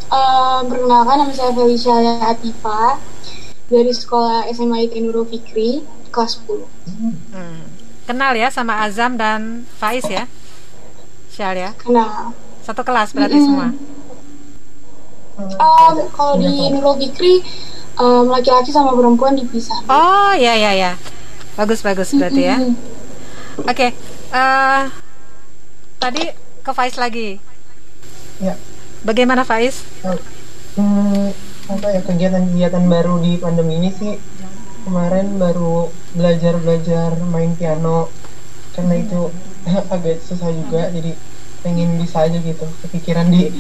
Eh, 0.08 0.60
perkenalkan 0.64 1.16
nama 1.28 1.34
saya 1.36 1.52
Felicia 1.52 1.92
Atifa 2.24 3.04
dari 3.68 3.92
sekolah 3.92 4.48
SMA 4.48 4.88
ITN 4.88 5.12
Nurul 5.12 5.28
Fikri 5.28 5.84
kelas 6.08 6.40
10. 6.40 6.64
Hmm. 7.36 7.60
Kenal 8.08 8.40
ya 8.40 8.48
sama 8.48 8.80
Azam 8.88 9.20
dan 9.20 9.68
Faiz 9.76 10.08
ya? 10.08 10.32
Shalia. 11.36 11.76
Kenal. 11.76 12.32
Satu 12.64 12.88
kelas 12.88 13.12
berarti 13.12 13.36
Mm-mm. 13.36 13.44
semua. 13.44 13.68
Em, 15.36 15.96
kalau 16.16 16.40
di 16.40 16.48
Nurul 16.72 16.96
Fikri 16.96 17.44
em, 18.00 18.26
laki-laki 18.32 18.72
sama 18.72 18.96
perempuan 18.96 19.36
dipisah. 19.36 19.84
Oh, 19.92 20.32
ya 20.34 20.56
ya 20.56 20.72
ya. 20.74 20.92
Bagus 21.60 21.84
bagus 21.84 22.16
berarti 22.16 22.42
ya. 22.48 22.58
Oke. 23.60 23.92
eh, 24.30 24.84
tadi 26.00 26.24
ke 26.64 26.72
Faiz 26.72 26.96
lagi. 26.96 27.44
Ya. 28.40 28.56
Bagaimana 29.04 29.44
Faiz? 29.44 29.84
Hmm, 30.80 31.36
apa 31.70 31.88
ya 31.92 32.02
kegiatan-kegiatan 32.02 32.86
baru 32.88 33.20
di 33.20 33.36
pandemi 33.38 33.78
ini 33.78 33.90
sih 33.94 34.16
kemarin 34.88 35.38
baru 35.38 35.92
belajar-belajar 36.16 37.20
main 37.30 37.54
piano 37.54 38.10
karena 38.74 38.96
itu 38.98 39.30
agak 39.94 40.18
susah 40.24 40.50
juga 40.50 40.88
jadi 40.90 41.14
pengen 41.60 42.00
bisa 42.00 42.24
aja 42.24 42.40
gitu 42.40 42.64
kepikiran 42.88 43.28
di 43.28 43.52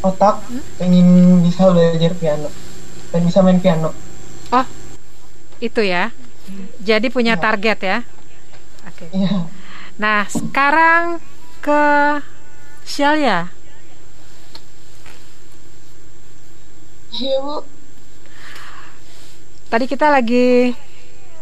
otak 0.00 0.40
pengen 0.80 1.38
bisa 1.44 1.68
belajar 1.68 2.16
piano 2.16 2.48
dan 3.16 3.24
bisa 3.24 3.40
main 3.40 3.56
piano 3.56 3.96
Oh, 4.52 4.62
itu 5.58 5.82
ya. 5.82 6.14
Jadi 6.78 7.10
punya 7.10 7.34
target 7.34 7.78
ya. 7.82 7.98
Oke. 8.86 9.10
iya 9.10 9.42
Nah, 9.98 10.28
sekarang 10.30 11.18
ke 11.58 11.82
Shalia. 12.86 13.50
Iya, 17.10 17.36
Bu. 17.42 17.66
Tadi 19.66 19.84
kita 19.90 20.14
lagi 20.14 20.76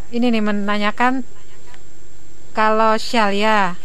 ini 0.09 0.25
nih 0.33 0.41
menanyakan 0.41 1.21
kalau 2.57 2.97
Shalia 2.97 3.77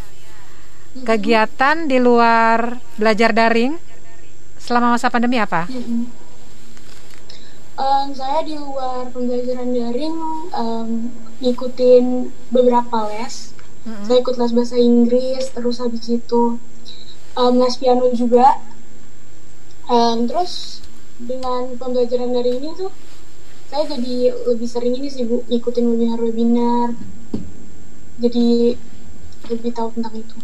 kegiatan 1.04 1.90
di 1.90 2.00
luar 2.00 2.78
belajar 2.96 3.36
daring 3.36 3.76
selama 4.56 4.96
masa 4.96 5.12
pandemi 5.12 5.36
apa? 5.36 5.66
Mm-mm. 5.68 6.19
Em, 7.80 8.12
saya 8.12 8.44
di 8.44 8.54
luar 8.54 9.08
pembelajaran 9.08 9.72
daring 9.72 10.16
em, 10.52 10.88
ngikutin 11.40 12.04
beberapa 12.50 13.08
les. 13.08 13.56
Mm-mm. 13.80 14.04
Saya 14.04 14.20
ikut 14.20 14.36
les 14.36 14.52
bahasa 14.52 14.76
Inggris, 14.76 15.48
terus 15.48 15.80
habis 15.80 16.04
itu 16.06 16.60
em, 17.34 17.54
les 17.56 17.74
piano 17.74 18.04
juga. 18.12 18.60
Em, 19.88 20.28
terus 20.28 20.84
dengan 21.16 21.72
pembelajaran 21.74 22.30
daring 22.30 22.60
ini 22.60 22.70
tuh 22.74 22.92
saya 23.66 23.86
jadi 23.88 24.16
lebih 24.46 24.68
sering 24.68 24.94
ini 24.94 25.08
sih 25.08 25.24
bu 25.24 25.40
ngikutin 25.48 25.84
webinar-webinar. 25.86 26.88
Jadi 28.20 28.76
lebih 29.48 29.72
tahu 29.72 29.88
tentang 29.96 30.14
itu 30.14 30.36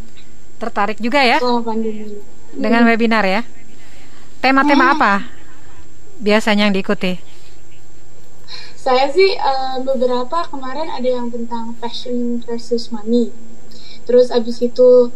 Tertarik 0.56 0.96
juga 0.96 1.20
ya 1.20 1.36
selama 1.36 1.60
pandemi. 1.68 2.16
dengan 2.56 2.88
webinar 2.88 3.20
ya? 3.22 3.44
Tema-tema 4.40 4.88
Hmm. 4.88 4.94
apa 4.96 5.12
biasanya 6.20 6.68
yang 6.68 6.74
diikuti? 6.74 7.18
Saya 8.76 9.10
sih 9.10 9.34
eh, 9.34 9.76
beberapa 9.82 10.46
kemarin 10.46 10.86
ada 10.94 11.08
yang 11.08 11.28
tentang 11.28 11.74
passion 11.82 12.38
versus 12.46 12.94
money. 12.94 13.34
Terus 14.06 14.30
abis 14.30 14.62
itu 14.62 15.10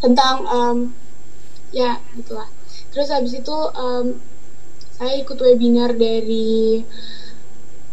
tentang 0.00 0.48
em, 0.48 0.76
ya 1.70 2.00
gitulah. 2.16 2.48
Terus 2.88 3.12
abis 3.12 3.36
itu 3.36 3.56
em, 3.76 4.16
saya 4.96 5.14
ikut 5.20 5.36
webinar 5.36 5.92
dari 5.94 6.82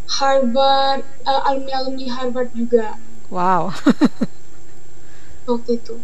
Harvard, 0.07 1.03
eh, 1.27 1.41
alumni-alumni 1.51 2.07
Harvard 2.15 2.49
juga 2.55 2.95
Wow. 3.33 3.73
waktu 5.49 5.81
itu. 5.81 5.95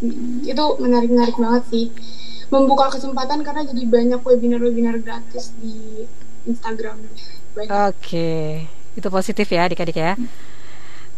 Mm, 0.00 0.48
Itu 0.48 0.64
menarik-menarik 0.80 1.36
banget 1.36 1.62
sih. 1.68 1.86
Membuka 2.50 2.90
kesempatan 2.90 3.46
karena 3.46 3.62
jadi 3.62 3.82
banyak 3.86 4.20
webinar-webinar 4.20 4.98
gratis 4.98 5.54
di 5.56 6.02
Instagram. 6.44 6.98
Oke, 7.90 8.66
itu 8.94 9.08
positif 9.08 9.46
ya 9.46 9.66
adik-adik 9.66 9.96
ya. 9.96 10.12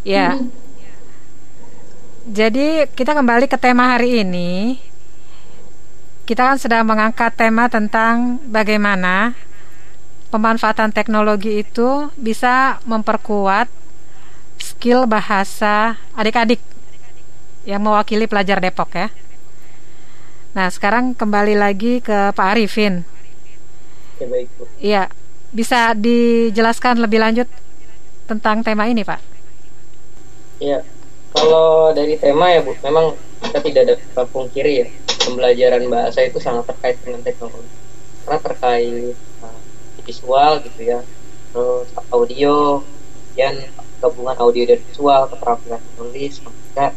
Ya, 0.03 0.35
Mm. 0.35 0.51
jadi 2.27 2.91
kita 2.91 3.15
kembali 3.15 3.47
ke 3.47 3.57
tema 3.57 3.95
hari 3.95 4.23
ini. 4.23 4.79
kita 6.23 6.55
kan 6.55 6.57
sedang 6.57 6.87
mengangkat 6.87 7.35
tema 7.35 7.67
tentang 7.67 8.39
bagaimana 8.47 9.35
pemanfaatan 10.31 10.95
teknologi 10.95 11.67
itu 11.67 12.09
bisa 12.15 12.79
memperkuat 12.87 13.67
skill 14.57 15.05
bahasa 15.11 15.99
adik-adik 16.15 16.63
yang 17.67 17.83
mewakili 17.83 18.31
pelajar 18.31 18.63
Depok 18.63 18.95
ya. 18.95 19.11
Nah, 20.53 20.69
sekarang 20.69 21.17
kembali 21.17 21.57
lagi 21.57 22.05
ke 22.05 22.29
Pak 22.37 22.49
Arifin. 22.53 23.09
Ya 24.21 24.27
baik 24.29 24.49
Bu. 24.61 24.65
Iya, 24.77 25.03
bisa 25.49 25.97
dijelaskan 25.97 27.01
lebih 27.01 27.25
lanjut 27.25 27.49
tentang 28.29 28.61
tema 28.61 28.85
ini, 28.85 29.01
Pak? 29.01 29.17
Ya, 30.61 30.85
kalau 31.33 31.97
dari 31.97 32.21
tema 32.21 32.53
ya 32.53 32.61
Bu, 32.61 32.77
memang 32.85 33.17
kita 33.41 33.65
tidak 33.65 33.85
dapat 33.97 34.29
pungkiri 34.29 34.73
ya, 34.85 34.87
pembelajaran 35.25 35.89
bahasa 35.89 36.21
itu 36.21 36.37
sangat 36.37 36.69
terkait 36.69 37.01
dengan 37.01 37.25
teknologi. 37.25 37.73
Karena 38.29 38.39
terkait 38.45 39.17
uh, 39.41 39.61
visual 40.05 40.61
gitu 40.69 40.81
ya, 40.85 41.01
terus 41.57 41.89
audio, 42.13 42.85
dan 43.33 43.57
gabungan 44.05 44.37
audio 44.37 44.69
dan 44.69 44.85
visual, 44.85 45.33
keterampilan 45.33 45.81
menulis, 45.97 46.45
membaca, 46.45 46.93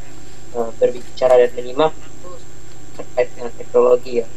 uh, 0.59 0.69
berbicara 0.75 1.39
dan 1.39 1.55
menyimak 1.55 1.95
terkait 2.97 3.29
dengan 3.35 3.51
teknologi 3.59 4.11
ya. 4.23 4.27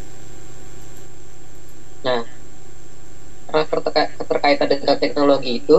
Nah, 2.07 2.23
karena 3.49 3.63
keterka- 3.71 4.13
keterkaitan 4.19 4.69
dengan 4.71 4.97
teknologi 5.03 5.51
itu, 5.65 5.77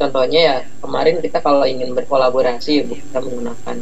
contohnya 0.00 0.40
ya 0.50 0.56
kemarin 0.82 1.16
kita 1.24 1.38
kalau 1.46 1.64
ingin 1.68 1.90
berkolaborasi 1.98 2.72
Bu, 2.88 2.94
kita 3.06 3.18
menggunakan 3.24 3.76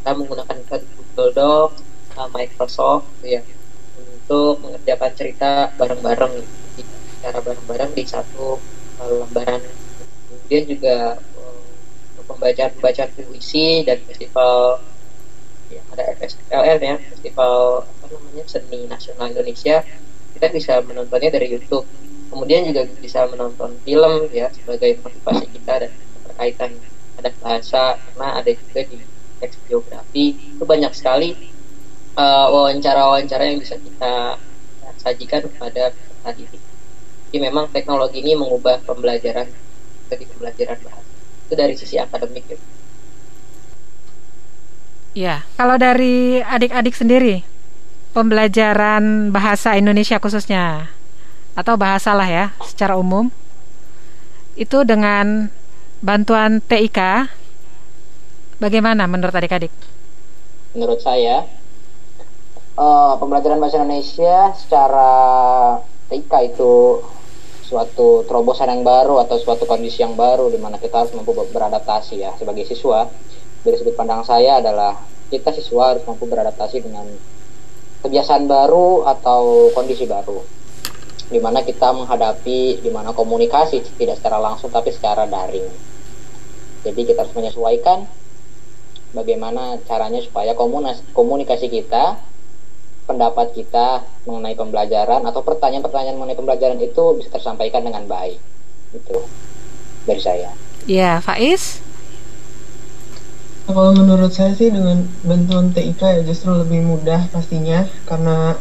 kita 0.00 0.10
menggunakan 0.18 0.56
Google 0.96 1.30
Docs, 1.36 1.78
uh, 2.16 2.28
Microsoft 2.36 3.04
gitu 3.20 3.26
ya, 3.36 3.42
untuk 3.98 4.52
mengerjakan 4.64 5.12
cerita 5.18 5.50
bareng-bareng, 5.78 6.32
gitu. 6.78 6.96
secara 7.20 7.38
bareng-bareng 7.44 7.90
di 7.98 8.04
satu 8.08 8.64
uh, 9.00 9.12
lembaran. 9.26 9.62
Kemudian 10.26 10.64
juga 10.72 10.96
pembacaan-pembacaan 12.40 13.12
puisi 13.20 13.84
dan 13.84 14.00
festival 14.08 14.80
ya, 15.68 15.84
ada 15.92 16.16
FSLN 16.16 16.78
ya 16.80 16.96
festival 17.12 17.84
apa 17.84 18.04
namanya 18.08 18.44
seni 18.48 18.88
nasional 18.88 19.28
Indonesia 19.28 19.84
kita 20.32 20.46
bisa 20.56 20.80
menontonnya 20.80 21.28
dari 21.36 21.52
YouTube. 21.52 21.84
Kemudian 22.32 22.64
juga 22.64 22.88
bisa 22.96 23.28
menonton 23.28 23.76
film 23.84 24.30
ya 24.32 24.48
sebagai 24.54 24.96
motivasi 25.04 25.52
kita 25.52 25.84
dan 25.84 25.90
keterkaitan 25.92 26.70
ada 27.20 27.30
bahasa 27.44 27.82
karena 28.00 28.28
ada 28.40 28.50
juga 28.56 28.80
di 28.88 28.96
teks 29.42 29.60
biografi. 29.68 30.38
Itu 30.56 30.64
banyak 30.64 30.96
sekali 30.96 31.36
uh, 32.16 32.48
wawancara-wawancara 32.54 33.52
yang 33.52 33.60
bisa 33.60 33.76
kita 33.76 34.40
sajikan 34.96 35.44
kepada 35.44 35.92
peserta 35.92 36.30
didik. 36.38 36.62
Jadi 37.28 37.36
memang 37.42 37.68
teknologi 37.68 38.24
ini 38.24 38.32
mengubah 38.38 38.80
pembelajaran 38.88 39.50
jadi 40.10 40.24
pembelajaran 40.30 40.78
bahasa 40.82 41.09
itu 41.50 41.54
dari 41.58 41.74
sisi 41.74 41.98
akademik 41.98 42.46
ya. 42.46 42.58
Ya, 45.10 45.36
kalau 45.58 45.74
dari 45.74 46.38
adik-adik 46.38 46.94
sendiri, 46.94 47.42
pembelajaran 48.14 49.34
bahasa 49.34 49.74
Indonesia 49.74 50.22
khususnya 50.22 50.94
atau 51.58 51.74
bahasa 51.74 52.14
lah 52.14 52.30
ya 52.30 52.46
secara 52.62 52.94
umum 52.94 53.34
itu 54.54 54.86
dengan 54.86 55.50
bantuan 55.98 56.62
TIK 56.62 57.26
bagaimana 58.62 59.10
menurut 59.10 59.34
adik-adik? 59.34 59.74
menurut 60.74 61.02
saya 61.02 61.46
eh, 62.78 63.12
pembelajaran 63.18 63.58
bahasa 63.58 63.82
Indonesia 63.82 64.54
secara 64.54 65.10
TIK 66.10 66.32
itu 66.54 67.02
suatu 67.70 68.26
terobosan 68.26 68.66
yang 68.66 68.82
baru 68.82 69.22
atau 69.22 69.38
suatu 69.38 69.62
kondisi 69.62 70.02
yang 70.02 70.18
baru 70.18 70.50
di 70.50 70.58
mana 70.58 70.74
kita 70.74 71.06
harus 71.06 71.14
mampu 71.14 71.30
beradaptasi 71.30 72.18
ya. 72.18 72.34
Sebagai 72.34 72.66
siswa 72.66 73.06
dari 73.62 73.78
sudut 73.78 73.94
pandang 73.94 74.26
saya 74.26 74.58
adalah 74.58 74.98
kita 75.30 75.54
siswa 75.54 75.94
harus 75.94 76.02
mampu 76.02 76.26
beradaptasi 76.26 76.82
dengan 76.82 77.06
kebiasaan 78.02 78.50
baru 78.50 79.06
atau 79.06 79.70
kondisi 79.70 80.10
baru. 80.10 80.42
Di 81.30 81.38
mana 81.38 81.62
kita 81.62 81.94
menghadapi 81.94 82.82
di 82.82 82.90
mana 82.90 83.14
komunikasi 83.14 83.86
tidak 83.94 84.18
secara 84.18 84.42
langsung 84.42 84.74
tapi 84.74 84.90
secara 84.90 85.30
daring. 85.30 85.70
Jadi 86.82 87.00
kita 87.06 87.22
harus 87.22 87.36
menyesuaikan 87.38 88.02
bagaimana 89.14 89.78
caranya 89.86 90.18
supaya 90.18 90.58
komunikasi 91.14 91.70
kita 91.70 92.18
pendapat 93.10 93.50
kita 93.58 94.06
mengenai 94.22 94.54
pembelajaran 94.54 95.26
atau 95.26 95.42
pertanyaan-pertanyaan 95.42 96.14
mengenai 96.14 96.38
pembelajaran 96.38 96.78
itu 96.78 97.18
bisa 97.18 97.34
tersampaikan 97.34 97.82
dengan 97.82 98.06
baik. 98.06 98.38
Itu 98.94 99.26
dari 100.06 100.22
saya. 100.22 100.54
Ya, 100.86 101.18
Faiz? 101.18 101.82
Kalau 103.66 103.94
menurut 103.94 104.30
saya 104.30 104.54
sih 104.54 104.70
dengan 104.70 105.06
bantuan 105.22 105.74
TIK 105.74 106.02
ya 106.02 106.22
justru 106.26 106.54
lebih 106.54 106.82
mudah 106.82 107.30
pastinya 107.30 107.86
karena 108.02 108.58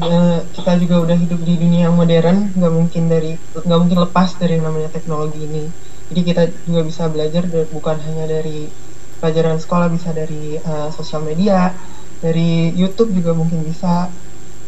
ya, 0.00 0.40
kita 0.56 0.80
juga 0.80 1.04
udah 1.04 1.16
hidup 1.20 1.40
di 1.44 1.60
dunia 1.60 1.90
yang 1.90 1.96
modern 2.00 2.48
nggak 2.56 2.72
mungkin 2.72 3.12
dari 3.12 3.36
nggak 3.36 3.80
mungkin 3.80 3.98
lepas 4.00 4.40
dari 4.40 4.56
yang 4.56 4.68
namanya 4.68 4.88
teknologi 4.92 5.44
ini. 5.44 5.68
Jadi 6.08 6.20
kita 6.24 6.42
juga 6.64 6.80
bisa 6.88 7.12
belajar 7.12 7.44
bukan 7.68 7.96
hanya 8.08 8.24
dari 8.24 8.72
pelajaran 9.20 9.60
sekolah 9.60 9.92
bisa 9.92 10.16
dari 10.16 10.56
uh, 10.64 10.88
sosial 10.96 11.20
media 11.20 11.76
dari 12.20 12.72
YouTube 12.76 13.16
juga 13.16 13.32
mungkin 13.32 13.64
bisa 13.64 14.12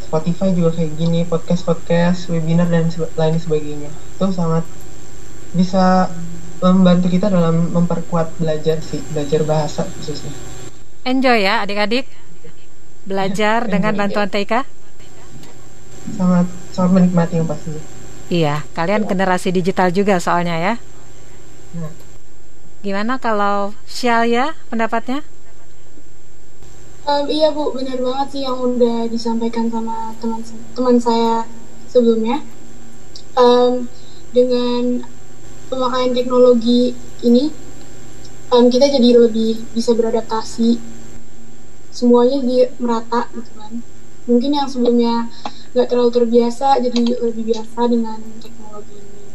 Spotify 0.01 0.53
juga 0.53 0.77
kayak 0.77 0.93
gini 0.97 1.21
podcast 1.29 1.63
podcast 1.65 2.29
webinar 2.29 2.69
dan 2.69 2.89
lain 2.93 3.37
sebagainya 3.41 3.89
itu 3.93 4.27
sangat 4.33 4.65
bisa 5.53 6.09
membantu 6.65 7.13
kita 7.13 7.29
dalam 7.29 7.73
memperkuat 7.73 8.37
belajar 8.41 8.81
sih 8.81 9.01
belajar 9.13 9.45
bahasa 9.45 9.85
khususnya 10.01 10.33
Enjoy 11.05 11.45
ya 11.45 11.65
adik-adik 11.65 12.09
belajar 13.05 13.63
Enjoy. 13.65 13.73
dengan 13.73 13.93
bantuan 13.97 14.29
TIK? 14.33 14.65
sangat 16.19 16.47
sangat 16.75 16.91
menikmati 16.99 17.39
yang 17.39 17.47
pastinya 17.47 17.83
Iya, 18.33 18.65
kalian 18.73 19.05
generasi 19.05 19.53
digital 19.53 19.93
juga 19.93 20.17
soalnya 20.17 20.57
ya. 20.57 20.75
Nah. 21.77 21.93
Gimana 22.81 23.21
kalau 23.21 23.77
Syalia 23.85 24.57
pendapatnya? 24.73 25.21
Um, 27.03 27.27
iya 27.27 27.51
bu, 27.51 27.75
benar 27.75 27.99
banget 27.99 28.27
sih 28.31 28.43
yang 28.47 28.63
udah 28.63 29.11
disampaikan 29.11 29.67
sama 29.67 30.15
teman 30.23 30.39
teman 30.71 30.97
saya 31.03 31.43
sebelumnya. 31.91 32.47
Um, 33.35 33.91
dengan 34.31 35.03
pemakaian 35.67 36.15
teknologi 36.15 36.95
ini, 37.27 37.51
um, 38.55 38.71
kita 38.71 38.87
jadi 38.87 39.19
lebih 39.19 39.67
bisa 39.75 39.99
beradaptasi. 39.99 40.79
Semuanya 41.91 42.39
di 42.39 42.71
merata 42.79 43.27
gitu 43.35 43.51
kan. 43.59 43.83
Mungkin 44.31 44.63
yang 44.63 44.71
sebelumnya 44.71 45.27
nggak 45.75 45.91
terlalu 45.91 46.11
terbiasa, 46.15 46.79
jadi 46.79 47.19
lebih 47.19 47.51
biasa 47.51 47.83
dengan 47.91 48.23
teknologi 48.39 49.03
ini. 49.03 49.27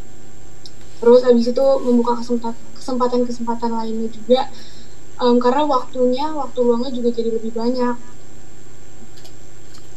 Terus 1.04 1.22
habis 1.28 1.52
itu 1.52 1.66
membuka 1.84 2.24
kesempatan 2.24 2.56
kesempatan-kesempatan 2.80 3.76
lainnya 3.76 4.08
juga 4.08 4.48
um, 5.22 5.38
karena 5.38 5.64
waktunya 5.66 6.26
waktu 6.34 6.60
luangnya 6.62 6.92
juga 6.94 7.10
jadi 7.14 7.30
lebih 7.34 7.52
banyak 7.54 7.96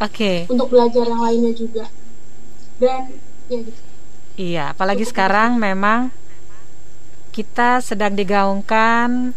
Oke. 0.00 0.48
untuk 0.48 0.68
belajar 0.72 1.04
yang 1.04 1.20
lainnya 1.20 1.52
juga 1.52 1.84
dan 2.80 3.12
ya 3.52 3.60
gitu 3.60 3.90
Iya, 4.40 4.72
apalagi 4.72 5.04
sekarang 5.04 5.60
memang 5.60 6.08
kita 7.28 7.84
sedang 7.84 8.16
digaungkan 8.16 9.36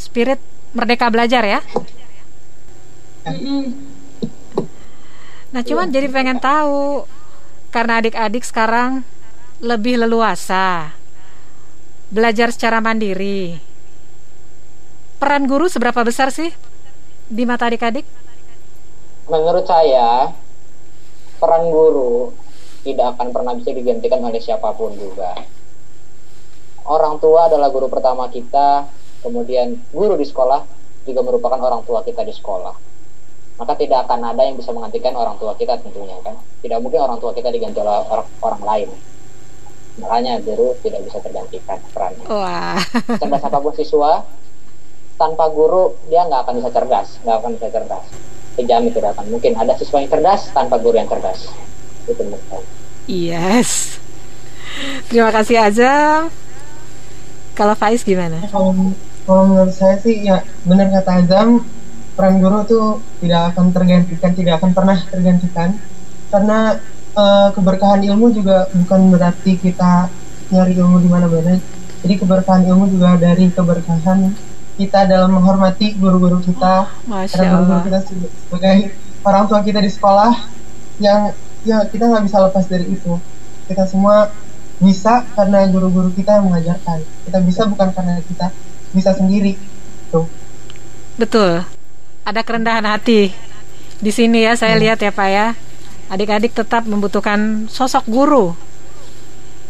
spirit 0.00 0.40
merdeka 0.72 1.12
belajar 1.12 1.44
ya. 1.44 1.60
Mm-mm. 3.28 3.76
Nah, 5.52 5.60
cuman 5.60 5.92
jadi 5.92 6.08
pengen 6.08 6.40
tahu 6.40 7.04
karena 7.68 8.00
adik-adik 8.00 8.40
sekarang 8.40 9.04
lebih 9.60 10.00
leluasa 10.00 10.96
belajar 12.08 12.48
secara 12.56 12.80
mandiri. 12.80 13.60
Peran 15.16 15.48
guru 15.48 15.66
seberapa 15.66 16.04
besar 16.04 16.28
sih 16.30 16.52
di 17.26 17.42
mata 17.48 17.66
adik-adik? 17.66 18.04
menurut 19.26 19.66
saya 19.66 20.30
peran 21.42 21.66
guru 21.68 22.30
tidak 22.86 23.18
akan 23.18 23.34
pernah 23.34 23.52
bisa 23.58 23.74
digantikan 23.74 24.22
oleh 24.22 24.38
siapa 24.38 24.70
pun 24.78 24.94
juga. 24.94 25.34
Orang 26.86 27.18
tua 27.18 27.50
adalah 27.50 27.66
guru 27.74 27.90
pertama 27.90 28.30
kita, 28.30 28.86
kemudian 29.26 29.74
guru 29.90 30.14
di 30.14 30.22
sekolah 30.22 30.62
juga 31.02 31.20
merupakan 31.26 31.58
orang 31.58 31.82
tua 31.82 32.06
kita 32.06 32.22
di 32.22 32.30
sekolah. 32.30 32.74
Maka 33.58 33.74
tidak 33.74 34.06
akan 34.06 34.30
ada 34.30 34.46
yang 34.46 34.54
bisa 34.54 34.70
menggantikan 34.70 35.18
orang 35.18 35.34
tua 35.42 35.58
kita 35.58 35.74
tentunya 35.82 36.14
kan. 36.22 36.38
Tidak 36.62 36.78
mungkin 36.78 37.02
orang 37.02 37.18
tua 37.18 37.34
kita 37.34 37.50
diganti 37.50 37.82
oleh 37.82 38.06
orang, 38.06 38.28
orang 38.38 38.62
lain. 38.62 38.88
Makanya 39.98 40.38
guru 40.46 40.78
tidak 40.86 41.02
bisa 41.10 41.18
tergantikan 41.18 41.82
perannya. 41.90 42.26
Wah. 42.30 42.78
Cerdas 43.18 43.42
apa 43.42 43.58
pun 43.58 43.74
siswa, 43.74 44.22
tanpa 45.16 45.48
guru 45.50 45.96
dia 46.08 46.24
nggak 46.28 46.40
akan 46.46 46.54
bisa 46.60 46.70
cerdas 46.72 47.08
nggak 47.24 47.36
akan 47.40 47.50
bisa 47.56 47.68
cerdas 47.72 48.04
dijamin 48.56 48.92
tidak 48.92 49.10
akan 49.16 49.26
mungkin 49.32 49.52
ada 49.56 49.72
siswa 49.76 50.00
yang 50.00 50.10
cerdas 50.12 50.40
tanpa 50.52 50.76
guru 50.80 50.96
yang 50.96 51.08
cerdas 51.08 51.48
itu 52.08 52.22
menurut 52.22 52.44
saya 52.48 52.64
Yes. 53.06 54.02
Terima 55.06 55.30
kasih 55.30 55.62
Azam. 55.62 56.26
Kalau 57.54 57.78
Faiz 57.78 58.02
gimana? 58.02 58.42
kalau 58.50 58.74
kalau 59.22 59.42
menurut 59.46 59.70
saya 59.70 59.94
sih 60.02 60.26
ya 60.26 60.42
benar 60.66 60.90
kata 60.90 61.22
Azam 61.22 61.62
peran 62.18 62.42
guru 62.42 62.66
tuh 62.66 62.86
tidak 63.22 63.54
akan 63.54 63.70
tergantikan 63.70 64.30
tidak 64.34 64.58
akan 64.58 64.70
pernah 64.74 64.98
tergantikan 65.06 65.78
karena 66.34 66.82
eh, 67.14 67.48
keberkahan 67.54 68.02
ilmu 68.10 68.34
juga 68.34 68.66
bukan 68.74 69.00
berarti 69.14 69.54
kita 69.54 70.10
nyari 70.50 70.74
ilmu 70.74 70.98
di 70.98 71.08
mana-mana 71.08 71.62
jadi 72.02 72.14
keberkahan 72.18 72.66
ilmu 72.66 72.90
juga 72.90 73.16
dari 73.16 73.48
keberkahan 73.54 74.34
kita 74.76 75.08
dalam 75.08 75.32
menghormati 75.32 75.96
guru-guru 75.96 76.44
kita 76.44 76.88
Masya 77.08 77.32
karena 77.36 77.48
guru-guru 77.56 77.76
Allah. 77.76 77.86
kita 77.88 77.98
sebagai 78.04 78.76
orang 79.24 79.44
tua 79.48 79.60
kita 79.64 79.80
di 79.80 79.90
sekolah 79.90 80.32
yang 81.00 81.32
ya 81.64 81.84
kita 81.88 82.04
nggak 82.08 82.24
bisa 82.28 82.36
lepas 82.44 82.64
dari 82.68 82.86
itu 82.92 83.12
kita 83.66 83.88
semua 83.88 84.30
bisa 84.76 85.24
karena 85.32 85.64
guru-guru 85.72 86.12
kita 86.12 86.38
yang 86.38 86.52
mengajarkan 86.52 87.00
kita 87.24 87.38
bisa 87.40 87.64
bukan 87.64 87.88
karena 87.96 88.20
kita 88.20 88.52
bisa 88.92 89.10
sendiri 89.16 89.56
tuh 90.12 90.28
Betul. 91.16 91.64
Ada 92.28 92.44
kerendahan 92.44 92.84
hati. 92.84 93.32
Di 93.96 94.12
sini 94.12 94.44
ya 94.44 94.52
saya 94.52 94.76
lihat 94.76 95.00
ya 95.00 95.08
Pak 95.08 95.28
ya. 95.32 95.56
Adik-adik 96.12 96.52
tetap 96.52 96.84
membutuhkan 96.84 97.66
sosok 97.72 98.04
guru 98.06 98.52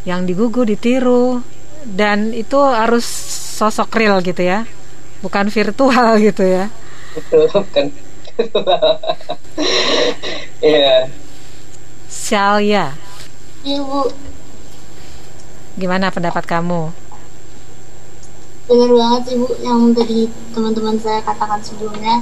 yang 0.03 0.27
digugu, 0.27 0.66
ditiru 0.66 1.40
dan 1.87 2.35
itu 2.35 2.59
harus 2.59 3.07
sosok 3.57 3.95
real 3.95 4.19
gitu 4.21 4.42
ya. 4.42 4.66
Bukan 5.24 5.46
virtual 5.48 6.11
gitu 6.26 6.42
ya. 6.44 6.64
Betul 7.16 7.48
kan? 7.72 7.87
Iya. 10.61 11.09
Syalia, 12.09 12.96
Iya 13.66 13.81
bu, 13.83 14.00
gimana 15.76 16.09
pendapat 16.14 16.44
kamu? 16.48 16.83
benar 18.66 18.90
banget 18.98 19.22
sih 19.31 19.37
bu 19.40 19.46
yang 19.62 19.81
tadi 19.94 20.26
teman-teman 20.55 20.96
saya 20.98 21.20
katakan 21.22 21.61
sebelumnya. 21.62 22.16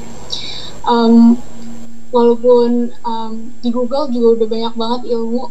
Em, 0.84 1.40
walaupun 2.12 2.70
em, 2.92 3.30
di 3.64 3.68
Google 3.72 4.06
juga 4.12 4.28
udah 4.36 4.48
banyak 4.54 4.74
banget 4.76 5.00
ilmu, 5.16 5.42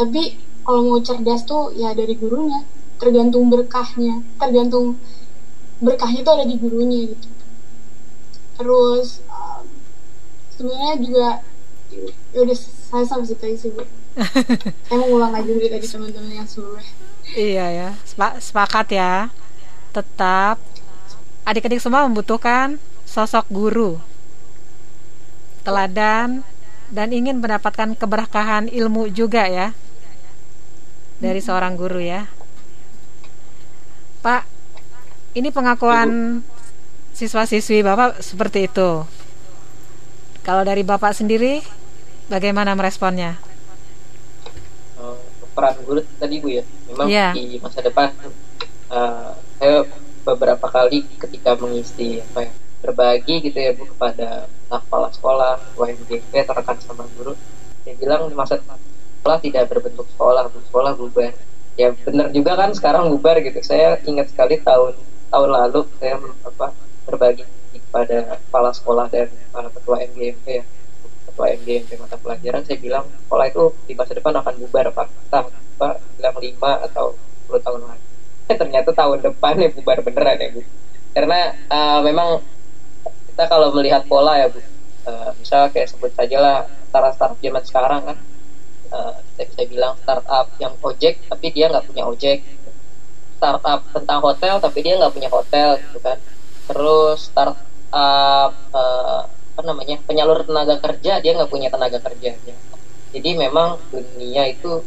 tapi 0.00 0.22
kalau 0.64 0.80
mau 0.88 1.00
cerdas 1.04 1.44
tuh 1.44 1.74
ya 1.76 1.92
dari 1.92 2.14
gurunya, 2.16 2.64
tergantung 3.00 3.44
berkahnya, 3.52 4.14
tergantung 4.40 4.96
berkahnya 5.82 6.20
tuh 6.22 6.32
ada 6.38 6.44
di 6.46 6.56
gurunya 6.56 7.10
gitu. 7.10 7.28
Terus 8.56 9.18
em, 9.26 9.64
sebenarnya 10.54 10.94
juga 11.02 11.28
ya 12.32 12.40
udah 12.40 12.56
saya 12.56 13.04
sampai 13.04 13.26
situ 13.28 13.42
aja 13.42 13.56
sih 13.58 13.70
bu. 13.74 13.82
saya 14.86 14.96
mau 14.96 15.08
ulang 15.18 15.32
lagi 15.34 15.50
dari 15.52 15.68
tadi 15.68 15.86
teman-teman 15.88 16.32
yang 16.32 16.48
sebelumnya. 16.48 16.86
Iya 17.32 17.66
ya, 17.68 17.88
sepa- 18.06 18.38
sepakat 18.38 18.86
ya. 18.94 19.28
Tetap 19.92 20.56
adik-adik 21.44 21.82
semua 21.82 22.06
membutuhkan 22.06 22.80
sosok 23.04 23.44
guru, 23.52 24.00
teladan, 25.66 26.46
dan 26.92 27.08
ingin 27.12 27.40
mendapatkan 27.40 27.96
keberkahan 27.96 28.68
ilmu 28.68 29.08
juga 29.12 29.48
ya 29.48 29.72
dari 31.20 31.40
seorang 31.40 31.76
guru 31.76 32.00
ya. 32.04 32.28
Ini 35.32 35.48
pengakuan 35.48 36.40
siswa-siswi 37.16 37.80
Bapak 37.80 38.20
seperti 38.20 38.68
itu. 38.68 39.00
Kalau 40.44 40.60
dari 40.60 40.84
Bapak 40.84 41.16
sendiri, 41.16 41.64
bagaimana 42.28 42.76
meresponnya? 42.76 43.40
Eh, 45.00 45.16
peran 45.56 45.80
guru 45.88 46.04
tadi 46.20 46.36
bu 46.36 46.48
ya 46.52 46.64
memang 46.92 47.06
Iya. 47.08 47.28
di 47.32 47.56
masa 47.64 47.80
depan 47.80 48.12
eh, 48.92 49.30
saya 49.56 49.76
beberapa 50.28 50.68
kali 50.68 51.08
ketika 51.16 51.56
mengisi 51.56 52.20
apa 52.20 52.48
ya 52.48 52.52
berbagi 52.84 53.34
gitu 53.48 53.56
ya 53.56 53.72
bu 53.72 53.88
kepada 53.88 54.52
kepala 54.68 55.08
sekolah 55.16 55.52
ketua 55.64 55.86
MGP 55.96 56.32
atau 56.44 56.54
rekan 56.60 56.76
sama 56.84 57.04
guru 57.16 57.32
saya 57.84 57.94
bilang 57.96 58.28
di 58.28 58.36
masa 58.36 58.60
depan 58.60 58.76
sekolah 59.20 59.38
tidak 59.40 59.64
berbentuk 59.72 60.06
sekolah 60.12 60.44
sekolah 60.68 60.92
bubar 60.96 61.32
ya 61.80 61.88
benar 62.04 62.28
juga 62.32 62.52
kan 62.56 62.70
sekarang 62.76 63.08
bubar 63.12 63.40
gitu 63.40 63.60
saya 63.64 63.96
ingat 64.04 64.28
sekali 64.32 64.60
tahun 64.60 64.92
tahun 65.32 65.48
lalu 65.48 65.80
saya 65.96 66.20
apa 66.44 66.76
berbagi 67.08 67.48
kepada 67.72 68.36
kepala 68.36 68.70
sekolah 68.76 69.06
dan 69.08 69.32
para 69.48 69.72
ketua 69.72 70.04
MGMP 70.04 70.46
ya. 70.60 70.64
Ketua 71.32 71.46
MGMP 71.56 71.96
mata 71.96 72.20
pelajaran 72.20 72.62
saya 72.68 72.76
bilang 72.76 73.08
sekolah 73.08 73.46
itu 73.48 73.64
di 73.88 73.92
masa 73.96 74.12
depan 74.12 74.36
akan 74.36 74.54
bubar 74.60 74.92
pak. 74.92 75.08
Entah 75.08 75.44
pak 75.80 75.94
bilang 76.20 76.36
lima 76.36 76.72
atau 76.84 77.16
10 77.48 77.64
tahun 77.64 77.80
lagi. 77.88 78.04
Eh, 78.52 78.56
ternyata 78.60 78.90
tahun 78.92 79.18
depan 79.24 79.56
ya 79.56 79.68
bubar 79.72 79.98
beneran 80.04 80.36
ya 80.36 80.48
bu. 80.52 80.60
Karena 81.16 81.56
eh, 81.56 82.00
memang 82.04 82.44
kita 83.32 83.48
kalau 83.48 83.72
melihat 83.72 84.04
pola 84.04 84.36
ya 84.36 84.52
bu 84.52 84.60
eh, 85.08 85.30
misal 85.40 85.72
kayak 85.72 85.88
sebut 85.88 86.12
saja 86.12 86.36
lah 86.38 86.58
startup 86.92 87.34
zaman 87.40 87.62
sekarang 87.64 88.00
kan 88.04 88.16
eh, 88.92 89.14
kita 89.34 89.42
bisa 89.48 89.62
bilang 89.72 89.94
startup 90.04 90.46
yang 90.60 90.76
ojek 90.84 91.24
tapi 91.26 91.46
dia 91.50 91.72
nggak 91.72 91.88
punya 91.88 92.04
ojek 92.06 92.44
startup 93.42 93.82
tentang 93.90 94.22
hotel 94.22 94.62
tapi 94.62 94.86
dia 94.86 94.94
nggak 95.02 95.10
punya 95.10 95.26
hotel 95.26 95.82
gitu 95.82 95.98
kan. 95.98 96.14
Terus 96.70 97.26
startup 97.26 97.58
eh, 97.90 99.20
apa 99.26 99.62
namanya 99.66 99.98
penyalur 100.06 100.46
tenaga 100.46 100.78
kerja 100.78 101.18
dia 101.18 101.34
nggak 101.34 101.50
punya 101.50 101.66
tenaga 101.66 101.98
kerjanya. 101.98 102.54
Jadi 103.10 103.30
memang 103.34 103.82
dunia 103.90 104.46
itu 104.46 104.86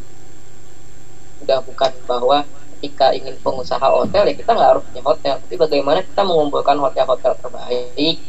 udah 1.43 1.59
bukan 1.67 1.91
bahwa 2.07 2.47
ketika 2.79 3.11
ingin 3.11 3.35
pengusaha 3.43 3.83
hotel 3.83 4.23
ya 4.23 4.33
kita 4.39 4.55
nggak 4.55 4.69
harus 4.71 4.83
punya 4.87 5.03
hotel. 5.03 5.35
Tapi 5.43 5.55
bagaimana 5.59 5.99
kita 5.99 6.23
mengumpulkan 6.23 6.79
hotel-hotel 6.79 7.35
terbaik 7.43 8.23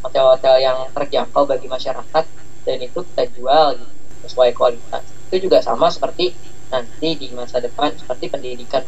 hotel-hotel 0.00 0.54
yang 0.62 0.78
terjangkau 0.96 1.44
bagi 1.44 1.68
masyarakat 1.68 2.24
dan 2.64 2.78
itu 2.78 2.98
kita 3.12 3.28
jual 3.36 3.76
gitu, 3.76 3.92
sesuai 4.24 4.50
kualitas. 4.56 5.04
Itu 5.28 5.50
juga 5.50 5.60
sama 5.60 5.90
seperti 5.90 6.32
nanti 6.70 7.14
di 7.14 7.30
masa 7.34 7.62
depan 7.62 7.94
seperti 7.94 8.30
pendidikan 8.30 8.82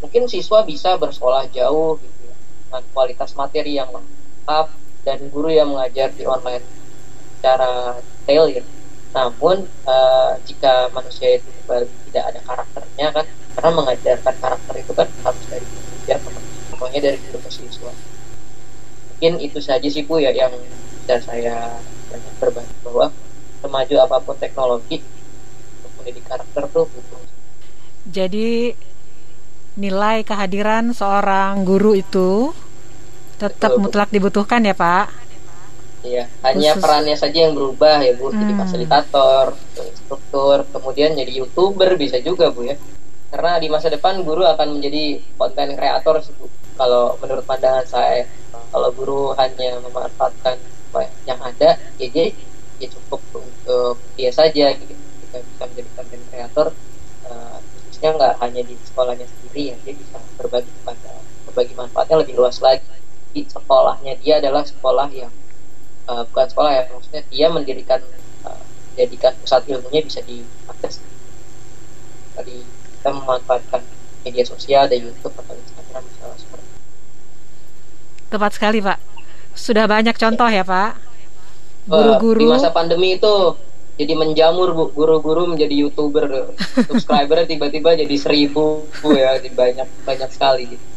mungkin 0.00 0.26
siswa 0.26 0.64
bisa 0.64 0.96
bersekolah 0.96 1.48
jauh 1.52 2.00
gitu 2.00 2.20
ya, 2.24 2.34
dengan 2.66 2.82
kualitas 2.96 3.36
materi 3.36 3.76
yang 3.76 3.92
lengkap 3.92 4.66
dan 5.04 5.18
guru 5.32 5.48
yang 5.52 5.68
mengajar 5.72 6.12
di 6.12 6.24
online 6.24 6.64
secara 7.38 8.00
detail 8.00 8.44
ya 8.48 8.64
namun 9.10 9.66
eh, 9.66 10.32
jika 10.46 10.86
manusia 10.94 11.38
itu 11.38 11.48
tidak 12.10 12.24
ada 12.30 12.40
karakternya 12.46 13.08
kan 13.10 13.26
karena 13.58 13.70
mengajarkan 13.74 14.34
karakter 14.38 14.74
itu 14.78 14.92
kan 14.94 15.08
harus 15.26 15.44
dari 15.50 15.66
belajar 15.66 16.18
pokoknya 16.70 17.00
dari 17.10 17.18
guru 17.28 17.38
ke 17.42 17.50
siswa. 17.50 17.92
Mungkin 19.10 19.32
itu 19.42 19.58
saja 19.58 19.84
sih 19.90 20.06
bu 20.06 20.22
ya 20.22 20.30
yang 20.30 20.54
bisa 21.02 21.18
saya 21.26 21.76
banyak 22.08 22.34
berbagi 22.38 22.74
bahwa 22.86 23.10
semaju 23.60 23.94
apa 24.00 24.16
pun 24.22 24.36
teknologi 24.38 25.02
untuk 25.82 25.92
mendidik 26.00 26.24
karakter 26.24 26.64
tuh 26.70 26.88
butuh 26.88 27.20
Jadi 28.08 28.72
nilai 29.78 30.26
kehadiran 30.26 30.90
seorang 30.90 31.62
guru 31.62 31.94
itu 31.94 32.50
tetap 33.38 33.76
Betul, 33.76 33.82
mutlak 33.86 34.08
dibutuhkan 34.10 34.60
ya 34.66 34.74
Pak. 34.76 35.06
Iya, 36.00 36.24
hanya 36.48 36.72
Khusus- 36.74 36.82
perannya 36.82 37.16
saja 37.16 37.38
yang 37.44 37.52
berubah 37.52 38.00
ya 38.00 38.16
Bu, 38.16 38.32
jadi 38.32 38.52
Hmm. 38.56 38.60
fasilitator, 38.64 39.46
instruktur, 39.76 40.56
kemudian 40.72 41.12
jadi 41.12 41.32
youtuber 41.44 41.92
bisa 42.00 42.16
juga 42.24 42.48
Bu 42.48 42.64
ya. 42.64 42.76
Karena 43.30 43.60
di 43.60 43.68
masa 43.68 43.92
depan 43.92 44.24
guru 44.24 44.42
akan 44.42 44.80
menjadi 44.80 45.20
konten 45.36 45.76
kreator 45.76 46.24
sih 46.24 46.32
Bu. 46.40 46.48
Kalau 46.74 47.20
menurut 47.20 47.44
pandangan 47.44 47.84
saya, 47.84 48.24
kalau 48.72 48.88
guru 48.96 49.36
hanya 49.36 49.76
memanfaatkan 49.84 50.56
yang 51.28 51.38
ada, 51.44 51.76
ya 52.00 52.08
ya 52.80 52.88
cukup 52.88 53.20
untuk 53.36 54.00
dia 54.16 54.32
saja 54.32 54.72
gitu. 54.72 54.96
Jika 54.96 55.36
bisa 55.44 55.62
menjadi 55.68 55.88
konten 56.00 56.20
kreator, 56.32 56.66
eh, 58.00 58.08
khususnya 58.08 58.16
nggak 58.16 58.34
hanya 58.40 58.62
di 58.64 58.74
sekolahnya 58.80 59.26
sendiri 59.28 59.62
ya, 59.70 59.76
dia 59.84 59.94
bisa 59.94 60.16
berbagi 60.40 60.72
kepada 60.80 61.12
berbagi 61.44 61.74
manfaatnya 61.76 62.16
lebih 62.24 62.34
luas 62.40 62.56
lagi. 62.64 62.88
Di 63.30 63.44
sekolahnya 63.44 64.16
dia 64.24 64.40
adalah 64.40 64.64
sekolah 64.64 65.12
yang 65.12 65.30
uh, 66.10 66.24
bukan 66.32 66.46
sekolah 66.50 66.70
ya 66.74 66.82
maksudnya 66.90 67.22
dia 67.30 67.46
mendirikan 67.52 68.00
uh, 68.42 68.62
jadikan 68.98 69.36
pusat 69.38 69.62
ilmunya 69.70 70.00
bisa 70.02 70.18
diakses 70.26 70.98
tadi 72.34 72.66
kita 72.66 73.10
memanfaatkan 73.14 73.82
media 74.26 74.44
sosial 74.48 74.90
dan 74.90 74.98
YouTube 74.98 75.34
atau 75.38 75.54
Instagram 75.54 76.02
misalnya 76.04 76.36
seperti 76.40 76.66
itu. 76.66 76.78
Tepat 78.30 78.50
sekali 78.56 78.78
Pak. 78.82 78.98
Sudah 79.54 79.84
banyak 79.86 80.16
contoh 80.18 80.48
ya 80.50 80.64
Pak. 80.66 80.90
Uh, 81.86 82.18
di 82.18 82.18
Guru-guru 82.18 82.40
masa 82.50 82.74
pandemi 82.74 83.16
itu 83.16 83.34
jadi 84.00 84.16
menjamur 84.16 84.72
bu. 84.72 84.84
Guru-guru 84.96 85.52
menjadi 85.52 85.76
youtuber 85.76 86.56
subscriber 86.88 87.44
tiba-tiba 87.44 87.92
jadi 88.00 88.16
seribu 88.16 88.88
ya. 89.04 89.36
Jadi 89.36 89.52
banyak 89.52 89.88
banyak 90.08 90.30
sekali. 90.32 90.64
Gitu 90.72 90.90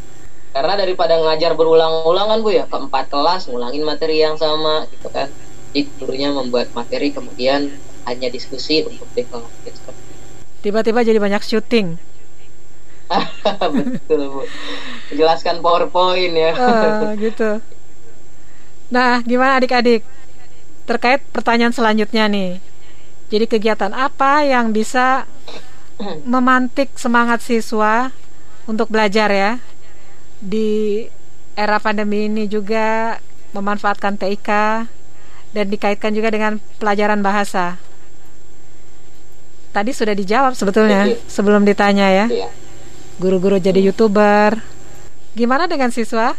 karena 0.53 0.77
daripada 0.77 1.17
ngajar 1.17 1.57
berulang-ulang 1.57 2.29
kan 2.29 2.39
bu 2.45 2.53
ya 2.53 2.69
keempat 2.69 3.09
kelas 3.09 3.49
ngulangin 3.49 3.81
materi 3.81 4.21
yang 4.21 4.37
sama 4.37 4.85
gitu 4.93 5.09
kan. 5.09 5.27
Jadi 5.73 5.89
gurunya 5.97 6.29
membuat 6.29 6.69
materi 6.77 7.09
kemudian 7.09 7.73
hanya 8.05 8.29
diskusi 8.29 8.85
untuk 8.85 9.09
di 9.17 9.25
kelas 9.25 9.49
gitu. 9.65 9.91
Tiba-tiba 10.61 11.01
jadi 11.01 11.17
banyak 11.17 11.41
syuting. 11.41 11.97
betul 13.73 14.21
bu. 14.29 14.41
Menjelaskan 15.09 15.65
powerpoint 15.65 16.33
ya. 16.37 16.53
Uh, 16.53 17.17
gitu. 17.17 17.57
Nah 18.93 19.25
gimana 19.25 19.57
adik-adik? 19.57 20.05
Terkait 20.85 21.25
pertanyaan 21.33 21.73
selanjutnya 21.73 22.29
nih 22.29 22.61
jadi 23.33 23.49
kegiatan 23.49 23.89
apa 23.97 24.45
yang 24.45 24.69
bisa 24.69 25.25
memantik 26.29 26.93
semangat 27.01 27.41
siswa 27.41 28.13
untuk 28.69 28.93
belajar 28.93 29.33
ya 29.33 29.51
di 30.37 31.09
era 31.57 31.81
pandemi 31.81 32.29
ini 32.29 32.45
juga 32.45 33.17
memanfaatkan 33.57 34.21
TIK 34.21 34.49
dan 35.53 35.65
dikaitkan 35.69 36.13
juga 36.13 36.29
dengan 36.29 36.61
pelajaran 36.77 37.25
bahasa. 37.25 37.81
Tadi 39.73 39.89
sudah 39.89 40.13
dijawab 40.13 40.53
sebetulnya 40.53 41.09
iya. 41.09 41.17
sebelum 41.25 41.65
ditanya 41.65 42.09
ya. 42.09 42.25
Iya 42.29 42.49
guru-guru 43.21 43.61
jadi 43.61 43.79
youtuber. 43.81 44.57
Gimana 45.33 45.65
dengan 45.65 45.89
siswa? 45.89 46.37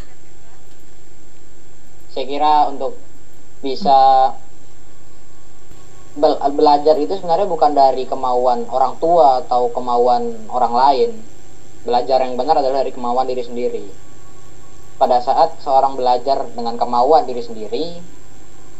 Saya 2.15 2.27
kira 2.31 2.71
untuk 2.71 2.99
bisa 3.59 4.31
belajar 6.55 6.94
itu 6.98 7.18
sebenarnya 7.18 7.50
bukan 7.50 7.74
dari 7.74 8.07
kemauan 8.07 8.70
orang 8.70 8.94
tua 9.03 9.42
atau 9.42 9.70
kemauan 9.74 10.46
orang 10.50 10.74
lain. 10.74 11.11
Belajar 11.85 12.24
yang 12.24 12.38
benar 12.38 12.62
adalah 12.62 12.81
dari 12.81 12.94
kemauan 12.94 13.27
diri 13.29 13.42
sendiri. 13.44 13.85
Pada 14.96 15.20
saat 15.20 15.59
seorang 15.61 15.98
belajar 15.98 16.48
dengan 16.55 16.79
kemauan 16.79 17.27
diri 17.27 17.42
sendiri, 17.42 17.98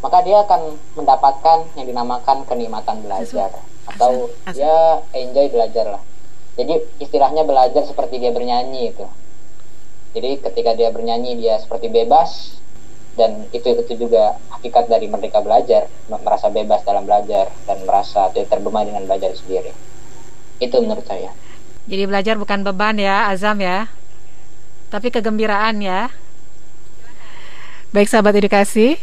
maka 0.01 0.23
dia 0.23 0.41
akan 0.47 0.79
mendapatkan 0.97 1.59
yang 1.77 1.87
dinamakan 1.91 2.47
kenikmatan 2.49 3.03
belajar. 3.05 3.51
Atau 3.85 4.33
ya 4.57 5.05
enjoy 5.13 5.53
belajar 5.53 5.99
lah. 5.99 6.03
Jadi 6.55 6.81
istilahnya 7.03 7.43
belajar 7.43 7.83
seperti 7.85 8.23
dia 8.23 8.31
bernyanyi 8.31 8.95
itu. 8.95 9.05
Jadi 10.15 10.39
ketika 10.39 10.73
dia 10.79 10.95
bernyanyi 10.95 11.35
dia 11.43 11.59
seperti 11.59 11.91
bebas 11.91 12.63
dan 13.15 13.47
itu 13.55 13.67
itu 13.79 14.07
juga 14.07 14.39
hakikat 14.51 14.91
dari 14.91 15.07
merdeka 15.07 15.41
belajar. 15.41 15.87
Merasa 16.11 16.51
bebas 16.51 16.83
dalam 16.83 17.07
belajar 17.07 17.51
dan 17.67 17.79
merasa 17.87 18.31
tidak 18.35 18.51
terbebani 18.51 18.91
dengan 18.91 19.07
belajar 19.07 19.31
sendiri. 19.35 19.71
Itu 20.59 20.83
menurut 20.83 21.07
saya. 21.07 21.31
Jadi 21.85 22.03
belajar 22.09 22.35
bukan 22.41 22.65
beban 22.65 22.97
ya 22.99 23.31
Azam 23.31 23.59
ya. 23.63 23.91
Tapi 24.91 25.11
kegembiraan 25.11 25.83
ya. 25.83 26.11
Baik 27.95 28.11
sahabat 28.11 28.35
edukasi 28.35 28.99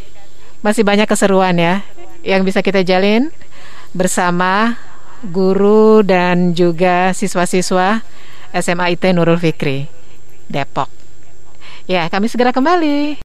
masih 0.62 0.84
banyak 0.84 1.08
keseruan 1.10 1.58
ya 1.58 1.82
yang 2.22 2.46
bisa 2.46 2.62
kita 2.62 2.86
jalin 2.86 3.34
bersama 3.92 4.78
guru 5.26 6.02
dan 6.06 6.54
juga 6.54 7.14
siswa-siswa 7.14 8.02
SMA 8.52 8.98
IT 8.98 9.04
Nurul 9.16 9.40
Fikri, 9.40 9.88
Depok. 10.52 10.90
Ya, 11.90 12.08
kami 12.12 12.28
segera 12.30 12.52
kembali. 12.54 13.16